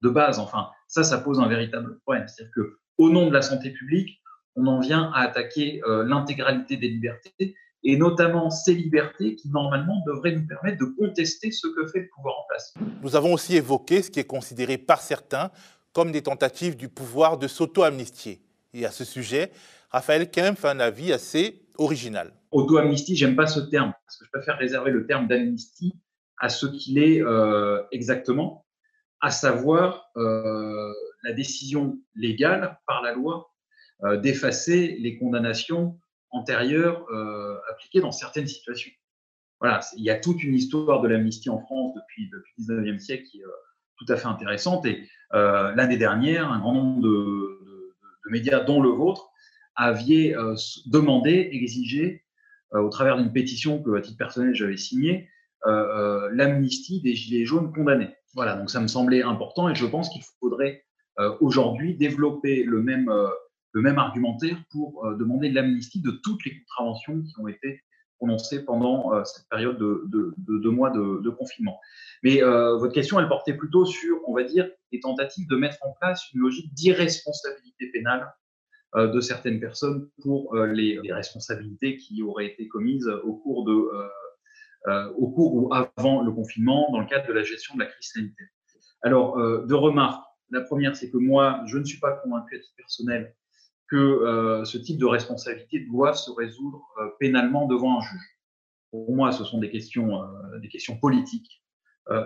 de 0.03 0.09
base. 0.09 0.39
Enfin, 0.39 0.69
ça, 0.89 1.05
ça 1.05 1.19
pose 1.19 1.39
un 1.39 1.49
véritable 1.49 2.01
problème. 2.01 2.27
C'est-à-dire 2.29 2.53
qu'au 2.55 3.11
nom 3.11 3.29
de 3.29 3.33
la 3.33 3.43
santé 3.43 3.71
publique, 3.71 4.21
on 4.57 4.67
en 4.67 4.81
vient 4.81 5.13
à 5.13 5.21
attaquer 5.21 5.81
l'intégralité 5.87 6.77
des 6.77 6.89
libertés 6.89 7.55
et 7.83 7.97
notamment 7.97 8.51
ces 8.51 8.75
libertés 8.75 9.37
qui 9.37 9.49
normalement 9.49 10.03
devraient 10.07 10.33
nous 10.33 10.47
permettre 10.47 10.79
de 10.79 10.85
contester 10.85 11.51
ce 11.51 11.67
que 11.69 11.87
fait 11.87 12.01
le 12.01 12.09
pouvoir 12.15 12.35
en 12.39 12.45
place. 12.49 12.75
Nous 13.03 13.17
avons 13.17 13.33
aussi 13.33 13.57
évoqué 13.57 14.03
ce 14.03 14.11
qui 14.11 14.21
est 14.21 14.25
considéré 14.25 14.79
par 14.79 15.01
certains 15.01 15.51
comme 15.93 16.13
des 16.13 16.23
tentatives 16.23 16.77
du 16.77 16.89
pouvoir 16.89 17.39
de 17.39 17.49
s'auto-amnistier. 17.49 18.41
Et 18.73 18.87
à 18.87 18.91
ce 18.91 19.05
sujet, 19.05 19.51
Raphaël 19.91 20.31
Kempf 20.31 20.65
a 20.65 20.71
un 20.71 20.81
avis 20.81 21.13
assez 21.13 21.63
original. 21.79 22.33
Auto-amnistie, 22.53 23.17
j'aime 23.17 23.37
pas 23.37 23.47
ce 23.47 23.61
terme, 23.61 23.93
parce 24.07 24.19
que 24.19 24.25
je 24.25 24.31
préfère 24.31 24.59
réserver 24.59 24.91
le 24.91 25.07
terme 25.07 25.27
d'amnistie 25.27 25.95
à 26.39 26.49
ce 26.49 26.67
qu'il 26.67 26.99
est 26.99 27.21
euh, 27.21 27.83
exactement, 27.91 28.67
à 29.21 29.31
savoir 29.31 30.11
euh, 30.17 30.93
la 31.23 31.33
décision 31.33 31.99
légale 32.15 32.79
par 32.87 33.03
la 33.03 33.13
loi 33.13 33.51
euh, 34.05 34.17
d'effacer 34.17 34.97
les 35.01 35.19
condamnations 35.19 35.99
antérieures 36.31 37.05
appliquées 37.69 38.01
dans 38.01 38.13
certaines 38.13 38.47
situations. 38.47 38.93
Voilà, 39.59 39.81
il 39.97 40.05
y 40.05 40.11
a 40.11 40.15
toute 40.15 40.45
une 40.45 40.55
histoire 40.55 41.01
de 41.01 41.09
l'amnistie 41.09 41.51
en 41.51 41.59
France 41.59 41.93
depuis, 41.97 42.31
depuis 42.31 42.55
le 42.69 42.83
19e 42.83 42.99
siècle 43.01 43.25
qui 43.25 43.41
est 43.41 43.45
tout 43.97 44.05
à 44.13 44.17
fait 44.17 44.29
intéressante. 44.29 44.87
Et 44.87 45.09
l'année 45.33 45.97
dernière, 45.97 46.49
un 46.53 46.61
grand 46.61 46.73
nombre 46.73 47.01
de, 47.01 47.70
médias, 48.29 48.61
dont 48.61 48.81
le 48.81 48.91
vôtre, 48.91 49.31
aviez 49.77 50.37
euh, 50.37 50.55
demandé, 50.87 51.49
exigé, 51.53 52.25
euh, 52.75 52.81
au 52.81 52.91
travers 52.91 53.17
d'une 53.17 53.33
pétition 53.33 53.83
que, 53.83 53.97
à 53.97 54.01
titre 54.01 54.19
personnel, 54.19 54.55
j'avais 54.55 54.77
signée, 54.77 55.29
l'amnistie 56.33 57.03
des 57.03 57.15
Gilets 57.15 57.45
jaunes 57.45 57.71
condamnés. 57.71 58.09
Voilà, 58.35 58.57
donc 58.57 58.71
ça 58.71 58.81
me 58.81 58.87
semblait 58.87 59.23
important 59.23 59.69
et 59.69 59.75
je 59.75 59.85
pense 59.85 60.09
qu'il 60.09 60.23
faudrait 60.39 60.85
aujourd'hui 61.41 61.99
développer 61.99 62.65
le 62.65 62.83
même, 62.83 63.13
le 63.73 63.83
même 63.83 63.99
argumentaire 63.99 64.57
pour 64.71 65.07
demander 65.19 65.51
l'amnistie 65.51 66.01
de 66.01 66.13
toutes 66.25 66.43
les 66.47 66.59
contraventions 66.61 67.21
qui 67.21 67.35
ont 67.39 67.47
été 67.47 67.83
prononcées 68.21 68.65
pendant 68.65 69.25
cette 69.25 69.49
période 69.49 69.79
de, 69.79 70.35
deux 70.37 70.71
mois 70.71 70.91
de, 70.91 71.31
confinement. 71.31 71.81
Mais 72.23 72.41
votre 72.43 72.93
question, 72.93 73.19
elle 73.19 73.29
portait 73.29 73.55
plutôt 73.55 73.87
sur, 73.87 74.19
on 74.29 74.35
va 74.35 74.45
dire, 74.45 74.69
des 74.93 75.01
tentatives 75.01 75.49
de 75.49 75.57
mettre 75.57 75.79
en 75.81 75.93
place 76.01 76.23
une 76.35 76.43
logique 76.43 76.73
d'irresponsabilité 76.75 77.87
pénale 77.93 78.31
euh, 78.97 79.07
de 79.07 79.21
certaines 79.21 79.61
personnes 79.61 80.09
pour 80.21 80.57
euh, 80.57 80.67
les, 80.67 81.01
responsabilités 81.13 81.97
qui 81.97 82.23
auraient 82.23 82.47
été 82.47 82.67
commises 82.67 83.07
au 83.23 83.35
cours, 83.35 83.65
de, 83.65 83.89
euh, 84.89 85.13
au 85.13 85.31
cours 85.31 85.55
ou 85.55 85.73
avant 85.73 86.23
le 86.23 86.33
confinement 86.33 86.91
dans 86.91 86.99
le 86.99 87.07
cadre 87.07 87.29
de 87.29 87.33
la 87.33 87.45
gestion 87.45 87.77
de 87.77 87.85
la 87.85 87.87
crise 87.87 88.11
sanitaire. 88.13 88.49
Alors, 89.03 89.39
deux 89.67 89.77
remarques. 89.77 90.25
La 90.51 90.61
première, 90.63 90.97
c'est 90.97 91.09
que 91.09 91.17
moi, 91.17 91.63
je 91.67 91.79
ne 91.79 91.85
suis 91.85 92.01
pas 92.01 92.17
convaincu 92.17 92.57
à 92.57 92.59
titre 92.59 92.75
personnel 92.77 93.35
que 93.91 94.63
ce 94.65 94.79
type 94.79 94.99
de 94.99 95.07
responsabilité 95.07 95.81
doit 95.81 96.15
se 96.15 96.31
résoudre 96.31 96.83
pénalement 97.19 97.67
devant 97.67 97.99
un 97.99 98.03
juge. 98.03 98.39
Pour 98.91 99.13
moi, 99.15 99.33
ce 99.33 99.45
sont 99.45 99.59
des 99.59 99.71
questions, 99.71 100.23
des 100.61 100.69
questions 100.69 100.97
politiques. 100.97 101.63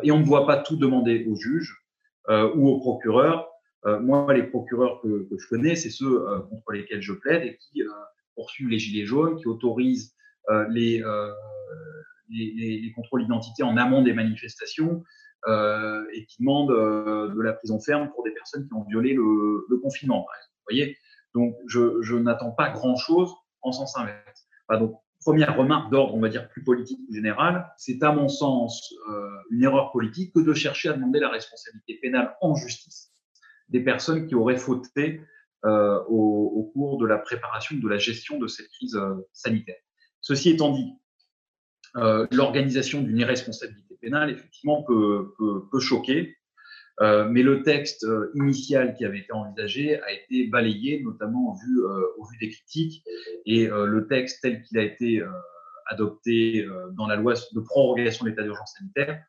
et 0.03 0.13
on 0.13 0.21
ne 0.21 0.25
doit 0.25 0.47
pas 0.47 0.59
tout 0.59 0.77
demander 0.77 1.27
au 1.27 1.37
juge. 1.37 1.85
Euh, 2.31 2.51
ou 2.55 2.69
aux 2.69 2.81
procureurs. 2.81 3.51
Euh, 3.85 4.01
moi, 4.01 4.33
les 4.33 4.45
procureurs 4.45 5.03
que, 5.03 5.29
je 5.31 5.47
connais, 5.47 5.77
c'est 5.77 5.91
ceux 5.91 6.27
euh, 6.27 6.41
contre 6.41 6.73
lesquels 6.73 7.03
je 7.03 7.13
plaide 7.13 7.43
et 7.43 7.59
qui 7.59 7.83
poursuivent 8.35 8.71
les 8.71 8.79
gilets 8.79 9.05
jaunes, 9.05 9.37
qui 9.37 9.47
autorisent 9.47 10.15
les, 10.71 11.03
les, 12.31 12.93
contrôles 12.97 13.23
d'identité 13.23 13.63
en 13.63 13.77
amont 13.77 14.03
des 14.03 14.15
manifestations 14.15 15.05
et 15.47 16.27
qui 16.27 16.37
demandent 16.41 16.71
de 16.71 17.41
la 17.43 17.53
prison 17.53 17.79
ferme 17.79 18.11
pour 18.11 18.25
des 18.25 18.33
personnes 18.33 18.67
qui 18.67 18.75
ont 18.75 18.85
violé 18.85 19.15
le, 19.15 19.79
confinement. 19.83 20.21
Vous 20.21 20.75
voyez 20.75 20.97
Donc, 21.35 21.57
je, 21.67 22.15
n'attends 22.15 22.53
pas 22.53 22.71
grand-chose 22.71 23.33
en 23.63 23.73
sens 23.73 23.97
inverse. 23.97 24.47
donc, 24.79 25.01
première 25.21 25.57
remarque 25.57 25.91
d'ordre, 25.91 26.15
on 26.15 26.21
va 26.21 26.29
dire, 26.29 26.49
plus 26.49 26.63
politique 26.63 27.01
ou 27.09 27.15
général, 27.15 27.73
c'est 27.77 28.03
à 28.03 28.13
mon 28.13 28.29
sens 28.29 28.95
euh, 29.11 29.29
une 29.51 29.65
erreur 29.65 29.91
politique 29.91 30.33
que 30.35 30.41
de 30.41 30.53
chercher 30.53 30.91
à 30.91 30.93
demander 30.93 31.19
la 31.19 31.31
responsabilité 31.31 31.99
pénale 32.01 32.37
en 32.41 32.55
justice 32.55 33.11
des 33.71 33.81
personnes 33.81 34.27
qui 34.27 34.35
auraient 34.35 34.59
fauté 34.59 35.23
euh, 35.65 35.99
au, 36.09 36.71
cours 36.75 36.99
de 36.99 37.07
la 37.07 37.17
préparation, 37.17 37.77
de 37.77 37.89
la 37.89 37.97
gestion 37.97 38.39
de 38.39 38.47
cette 38.47 38.69
crise 38.69 38.97
euh, 38.97 39.15
sanitaire. 39.33 39.81
Ceci 40.21 40.51
étant 40.51 40.73
dit, 40.73 40.93
l'organisation 42.33 43.03
d'une 43.03 43.19
irresponsabilité 43.19 43.97
pénale, 44.01 44.31
effectivement, 44.31 44.83
peut, 44.83 45.33
peut 45.71 45.79
choquer. 45.79 46.37
Euh, 47.01 47.29
mais 47.29 47.43
le 47.43 47.63
texte 47.63 48.05
euh, 48.05 48.31
initial 48.35 48.95
qui 48.95 49.05
avait 49.05 49.19
été 49.19 49.33
envisagé 49.33 50.01
a 50.01 50.13
été 50.13 50.47
balayé, 50.47 51.03
notamment 51.03 51.53
au 51.53 51.55
vu, 51.55 51.83
euh, 51.83 52.07
au 52.19 52.25
vu 52.25 52.37
des 52.39 52.51
critiques. 52.51 53.03
Et 53.47 53.67
le 53.67 54.07
texte 54.07 54.43
tel 54.43 54.63
qu'il 54.63 54.79
a 54.79 54.83
été 54.83 55.23
adopté 55.87 56.67
dans 56.93 57.07
la 57.07 57.17
loi 57.17 57.35
de 57.35 57.61
prorogation 57.61 58.25
de 58.25 58.31
l'état 58.31 58.43
d'urgence 58.43 58.73
sanitaire 58.79 59.23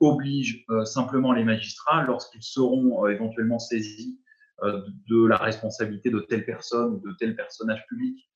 oblige 0.00 0.66
simplement 0.84 1.32
les 1.32 1.44
magistrats, 1.44 2.02
lorsqu'ils 2.02 2.42
seront 2.42 3.06
éventuellement 3.06 3.58
saisis 3.58 4.20
de 4.62 5.26
la 5.26 5.36
responsabilité 5.38 6.10
de 6.10 6.20
telle 6.20 6.44
personne 6.44 6.94
ou 6.94 7.00
de 7.00 7.14
tel 7.18 7.34
personnage 7.34 7.86
public 7.88 8.28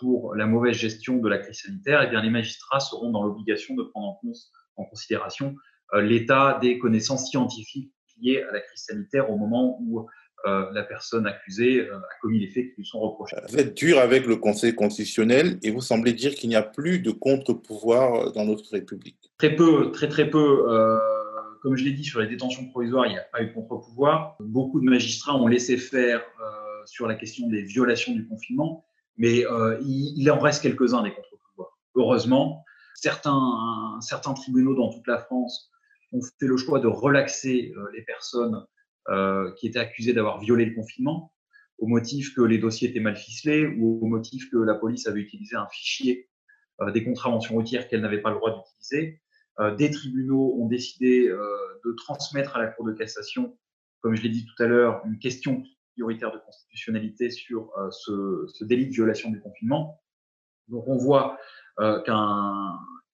pour 0.00 0.34
la 0.34 0.46
mauvaise 0.46 0.76
gestion 0.76 1.18
de 1.18 1.28
la 1.28 1.38
crise 1.38 1.60
sanitaire, 1.60 2.02
eh 2.02 2.08
bien 2.08 2.22
les 2.22 2.30
magistrats 2.30 2.80
seront 2.80 3.10
dans 3.10 3.22
l'obligation 3.22 3.76
de 3.76 3.84
prendre 3.84 4.18
en 4.76 4.84
considération 4.84 5.54
l'état 5.94 6.58
des 6.60 6.78
connaissances 6.78 7.30
scientifiques 7.30 7.92
liées 8.20 8.42
à 8.42 8.52
la 8.52 8.60
crise 8.60 8.82
sanitaire 8.82 9.30
au 9.30 9.36
moment 9.36 9.78
où 9.80 10.06
euh, 10.46 10.70
la 10.72 10.84
personne 10.84 11.26
accusée 11.26 11.80
euh, 11.80 11.96
a 11.96 12.20
commis 12.20 12.38
les 12.38 12.48
faits 12.48 12.66
qui 12.70 12.74
lui 12.76 12.86
sont 12.86 13.00
reprochés. 13.00 13.36
Vous 13.48 13.58
êtes 13.58 13.76
dur 13.76 13.98
avec 13.98 14.26
le 14.26 14.36
Conseil 14.36 14.74
constitutionnel 14.74 15.58
et 15.62 15.70
vous 15.70 15.80
semblez 15.80 16.12
dire 16.12 16.34
qu'il 16.34 16.50
n'y 16.50 16.56
a 16.56 16.62
plus 16.62 17.00
de 17.00 17.10
contre-pouvoir 17.10 18.32
dans 18.32 18.44
notre 18.44 18.70
République. 18.70 19.32
Très 19.38 19.56
peu, 19.56 19.90
très 19.90 20.08
très 20.08 20.30
peu. 20.30 20.66
Euh, 20.68 20.98
comme 21.62 21.76
je 21.76 21.84
l'ai 21.84 21.92
dit, 21.92 22.04
sur 22.04 22.20
les 22.20 22.28
détentions 22.28 22.68
provisoires, 22.68 23.06
il 23.06 23.12
n'y 23.12 23.18
a 23.18 23.26
pas 23.32 23.42
eu 23.42 23.48
de 23.48 23.54
contre-pouvoir. 23.54 24.36
Beaucoup 24.38 24.78
de 24.78 24.84
magistrats 24.84 25.34
ont 25.34 25.48
laissé 25.48 25.76
faire 25.78 26.22
sur 26.84 27.08
la 27.08 27.16
question 27.16 27.48
des 27.48 27.62
violations 27.62 28.12
du 28.12 28.28
confinement, 28.28 28.84
mais 29.16 29.44
il, 29.82 30.14
il, 30.16 30.30
en 30.30 30.38
reste 30.38 30.62
quelques-uns 30.62 31.02
des 31.02 31.10
contre-pouvoirs. 31.10 31.76
Heureusement, 31.96 32.62
certains, 32.94 33.98
certains 34.00 34.34
tribunaux 34.34 34.76
dans 34.76 34.90
toute 34.92 35.08
la 35.08 35.18
France 35.18 35.72
on 36.16 36.22
fait 36.22 36.46
le 36.46 36.56
choix 36.56 36.80
de 36.80 36.86
relaxer 36.86 37.72
euh, 37.76 37.86
les 37.94 38.02
personnes 38.02 38.64
euh, 39.08 39.52
qui 39.54 39.66
étaient 39.66 39.78
accusées 39.78 40.12
d'avoir 40.12 40.40
violé 40.40 40.64
le 40.64 40.74
confinement 40.74 41.32
au 41.78 41.86
motif 41.86 42.34
que 42.34 42.40
les 42.40 42.58
dossiers 42.58 42.88
étaient 42.88 43.00
mal 43.00 43.16
ficelés 43.16 43.66
ou 43.66 44.00
au 44.02 44.06
motif 44.06 44.50
que 44.50 44.56
la 44.56 44.74
police 44.74 45.06
avait 45.06 45.20
utilisé 45.20 45.56
un 45.56 45.68
fichier 45.68 46.28
euh, 46.80 46.90
des 46.90 47.04
contraventions 47.04 47.54
routières 47.54 47.88
qu'elle 47.88 48.00
n'avait 48.00 48.22
pas 48.22 48.30
le 48.30 48.36
droit 48.36 48.54
d'utiliser. 48.56 49.20
des 49.78 49.90
tribunaux 49.90 50.56
ont 50.58 50.68
décidé 50.68 51.28
de 51.28 51.92
transmettre 51.92 52.56
à 52.56 52.62
la 52.62 52.68
Cour 52.68 52.84
de 52.86 52.92
cassation, 52.92 53.56
comme 54.00 54.14
je 54.14 54.22
l'ai 54.22 54.28
dit 54.28 54.44
tout 54.44 54.62
à 54.62 54.66
l'heure, 54.66 55.02
une 55.06 55.18
question 55.18 55.62
prioritaire 55.92 56.30
de 56.30 56.38
constitutionnalité 56.38 57.30
sur 57.30 57.72
ce, 57.90 58.64
délit 58.64 58.88
de 58.88 58.92
violation 58.92 59.30
du 59.30 59.40
confinement. 59.40 60.02
Donc 60.68 60.86
on 60.88 60.98
voit 60.98 61.38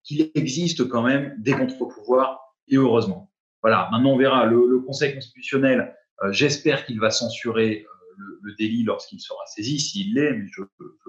qu'il 0.02 0.32
existe 0.34 0.88
quand 0.88 1.02
même 1.02 1.34
des 1.38 1.52
contre-pouvoirs 1.52 2.41
et 2.68 2.76
heureusement. 2.76 3.30
Voilà, 3.62 3.88
maintenant 3.92 4.10
on 4.10 4.18
verra. 4.18 4.46
Le, 4.46 4.80
Conseil 4.80 5.14
constitutionnel, 5.14 5.96
j'espère 6.30 6.84
qu'il 6.84 6.98
va 7.00 7.10
censurer 7.10 7.86
le, 8.42 8.54
délit 8.58 8.82
lorsqu'il 8.82 9.20
sera 9.20 9.40
saisi, 9.46 9.78
s'il 9.78 10.14
l'est, 10.14 10.32
mais 10.32 10.46
je, 10.50 10.62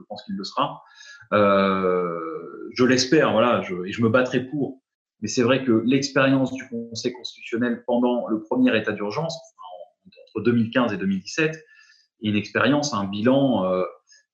pense 0.07 0.23
qu'il 0.23 0.35
le 0.35 0.43
sera. 0.43 0.83
je 1.31 2.83
l'espère, 2.83 3.31
voilà, 3.31 3.63
et 3.85 3.91
je 3.91 4.01
me 4.01 4.09
battrai 4.09 4.41
pour. 4.41 4.83
Mais 5.23 5.29
c'est 5.29 5.41
vrai 5.41 5.63
que 5.63 5.71
l'expérience 5.85 6.51
du 6.51 6.67
Conseil 6.67 7.13
constitutionnel 7.13 7.83
pendant 7.87 8.27
le 8.27 8.43
premier 8.43 8.77
état 8.77 8.91
d'urgence, 8.91 9.37
entre 10.05 10.43
2015 10.43 10.91
et 10.93 10.97
2017, 10.97 11.55
est 11.55 12.29
une 12.29 12.35
expérience, 12.35 12.93
un 12.93 13.05
bilan 13.05 13.65
euh, 13.65 13.83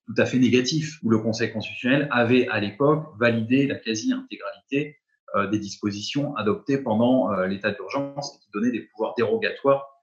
tout 0.07 0.15
à 0.17 0.25
fait 0.25 0.39
négatif, 0.39 0.97
où 1.03 1.11
le 1.11 1.19
Conseil 1.19 1.53
constitutionnel 1.53 2.07
avait 2.11 2.47
à 2.47 2.59
l'époque 2.59 3.05
validé 3.19 3.67
la 3.67 3.75
quasi-intégralité 3.75 4.87
euh, 4.87 5.08
des 5.51 5.59
dispositions 5.59 6.35
adoptées 6.35 6.77
pendant 6.77 7.31
euh, 7.31 7.47
l'état 7.47 7.71
d'urgence 7.71 8.35
et 8.35 8.39
qui 8.39 8.49
donnaient 8.53 8.71
des 8.71 8.81
pouvoirs 8.81 9.13
dérogatoires 9.15 9.95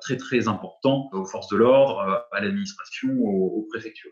très 0.00 0.16
très 0.16 0.48
importants 0.48 1.08
aux 1.12 1.24
forces 1.24 1.46
de 1.46 1.56
l'ordre, 1.56 2.26
à 2.32 2.40
l'administration, 2.40 3.08
aux 3.20 3.64
préfectures. 3.70 4.10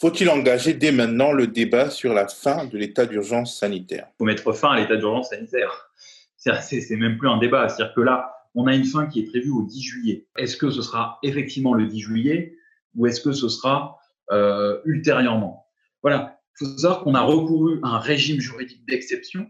Faut-il 0.00 0.30
engager 0.30 0.72
dès 0.72 0.92
maintenant 0.92 1.32
le 1.32 1.46
débat 1.46 1.90
sur 1.90 2.14
la 2.14 2.26
fin 2.26 2.64
de 2.64 2.78
l'état 2.78 3.04
d'urgence 3.04 3.58
sanitaire? 3.58 4.06
Il 4.08 4.18
faut 4.18 4.24
mettre 4.24 4.52
fin 4.52 4.70
à 4.70 4.80
l'état 4.80 4.96
d'urgence 4.96 5.28
sanitaire. 5.28 5.90
C'est 6.38 6.96
même 6.96 7.18
plus 7.18 7.28
un 7.28 7.36
débat. 7.36 7.68
C'est-à-dire 7.68 7.94
que 7.94 8.00
là, 8.00 8.32
on 8.54 8.66
a 8.66 8.74
une 8.74 8.86
fin 8.86 9.06
qui 9.06 9.20
est 9.20 9.24
prévue 9.24 9.50
au 9.50 9.62
10 9.62 9.82
juillet. 9.82 10.26
Est-ce 10.38 10.56
que 10.56 10.70
ce 10.70 10.80
sera 10.80 11.18
effectivement 11.22 11.74
le 11.74 11.86
10 11.86 12.00
juillet 12.00 12.56
ou 12.96 13.06
est-ce 13.06 13.20
que 13.20 13.32
ce 13.32 13.50
sera 13.50 13.98
euh, 14.30 14.80
ultérieurement? 14.86 15.66
Voilà. 16.02 16.40
Il 16.60 16.66
faut 16.66 16.78
savoir 16.78 17.04
qu'on 17.04 17.14
a 17.14 17.20
recouru 17.20 17.80
à 17.82 17.88
un 17.88 17.98
régime 17.98 18.40
juridique 18.40 18.86
d'exception 18.86 19.46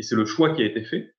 et 0.00 0.02
c'est 0.02 0.16
le 0.16 0.24
choix 0.24 0.54
qui 0.54 0.62
a 0.62 0.64
été 0.64 0.82
fait, 0.82 1.14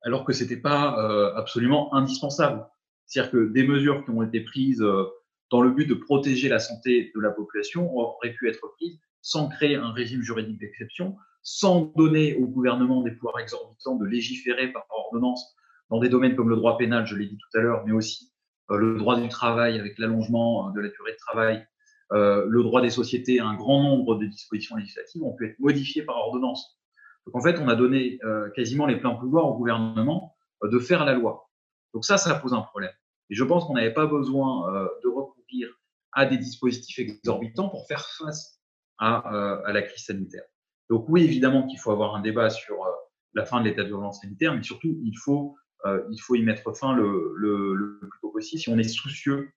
alors 0.00 0.24
que 0.24 0.32
ce 0.32 0.42
n'était 0.42 0.56
pas 0.56 0.98
euh, 0.98 1.34
absolument 1.34 1.94
indispensable. 1.94 2.66
C'est-à-dire 3.04 3.30
que 3.30 3.52
des 3.52 3.62
mesures 3.62 4.06
qui 4.06 4.10
ont 4.10 4.22
été 4.22 4.40
prises 4.40 4.80
euh, 4.80 5.04
dans 5.50 5.60
le 5.60 5.70
but 5.70 5.86
de 5.86 5.92
protéger 5.92 6.48
la 6.48 6.58
santé 6.58 7.12
de 7.14 7.20
la 7.20 7.30
population, 7.30 7.94
aurait 7.94 8.32
pu 8.32 8.48
être 8.48 8.72
prise 8.78 8.98
sans 9.20 9.50
créer 9.50 9.76
un 9.76 9.92
régime 9.92 10.22
juridique 10.22 10.58
d'exception, 10.58 11.14
sans 11.42 11.92
donner 11.94 12.36
au 12.36 12.46
gouvernement 12.46 13.02
des 13.02 13.10
pouvoirs 13.10 13.38
exorbitants 13.38 13.96
de 13.96 14.06
légiférer 14.06 14.72
par 14.72 14.86
ordonnance 14.88 15.54
dans 15.90 16.00
des 16.00 16.08
domaines 16.08 16.34
comme 16.34 16.48
le 16.48 16.56
droit 16.56 16.78
pénal, 16.78 17.04
je 17.06 17.16
l'ai 17.16 17.26
dit 17.26 17.36
tout 17.36 17.58
à 17.58 17.60
l'heure, 17.60 17.84
mais 17.84 17.92
aussi 17.92 18.32
euh, 18.70 18.78
le 18.78 18.96
droit 18.96 19.20
du 19.20 19.28
travail 19.28 19.78
avec 19.78 19.98
l'allongement 19.98 20.70
de 20.70 20.80
la 20.80 20.88
durée 20.88 21.12
de 21.12 21.18
travail, 21.18 21.66
le 22.14 22.62
droit 22.62 22.82
des 22.82 22.90
sociétés, 22.90 23.40
un 23.40 23.54
grand 23.54 23.82
nombre 23.82 24.16
de 24.16 24.26
dispositions 24.26 24.76
législatives 24.76 25.22
ont 25.22 25.32
pu 25.32 25.48
être 25.48 25.58
modifiées 25.58 26.02
par 26.02 26.16
ordonnance. 26.16 26.78
Donc 27.26 27.36
en 27.36 27.40
fait, 27.40 27.58
on 27.58 27.68
a 27.68 27.74
donné 27.74 28.18
quasiment 28.54 28.86
les 28.86 28.96
pleins 28.96 29.14
pouvoirs 29.14 29.46
au 29.46 29.56
gouvernement 29.56 30.34
de 30.62 30.78
faire 30.78 31.04
la 31.04 31.14
loi. 31.14 31.48
Donc 31.94 32.04
ça, 32.04 32.16
ça 32.16 32.34
pose 32.34 32.52
un 32.54 32.62
problème. 32.62 32.92
Et 33.30 33.34
je 33.34 33.44
pense 33.44 33.64
qu'on 33.64 33.74
n'avait 33.74 33.94
pas 33.94 34.06
besoin 34.06 34.68
de 35.02 35.08
recourir 35.08 35.68
à 36.12 36.26
des 36.26 36.36
dispositifs 36.36 36.98
exorbitants 36.98 37.68
pour 37.68 37.86
faire 37.86 38.06
face 38.18 38.60
à, 38.98 39.34
euh, 39.34 39.62
à 39.64 39.72
la 39.72 39.82
crise 39.82 40.04
sanitaire. 40.04 40.44
Donc 40.90 41.06
oui, 41.08 41.24
évidemment 41.24 41.66
qu'il 41.66 41.78
faut 41.78 41.90
avoir 41.90 42.14
un 42.14 42.20
débat 42.20 42.50
sur 42.50 42.84
euh, 42.84 42.90
la 43.34 43.44
fin 43.44 43.60
de 43.60 43.68
l'état 43.68 43.82
d'urgence 43.82 44.20
sanitaire, 44.20 44.54
mais 44.54 44.62
surtout, 44.62 44.98
il 45.02 45.16
faut, 45.18 45.56
euh, 45.86 46.02
il 46.10 46.18
faut 46.18 46.34
y 46.34 46.42
mettre 46.42 46.76
fin 46.76 46.94
le, 46.94 47.34
le, 47.36 47.74
le, 47.74 47.98
plus 47.98 48.20
tôt 48.20 48.30
possible 48.30 48.60
si 48.60 48.68
on 48.68 48.78
est 48.78 48.88
soucieux 48.88 49.50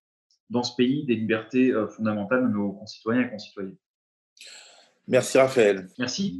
dans 0.50 0.64
ce 0.64 0.76
pays 0.76 1.06
des 1.06 1.16
libertés 1.16 1.74
fondamentales 1.96 2.44
de 2.44 2.54
nos 2.54 2.74
concitoyens 2.74 3.24
et 3.24 3.30
concitoyennes. 3.30 3.78
Merci 5.08 5.38
Raphaël. 5.38 5.88
Merci. 5.98 6.40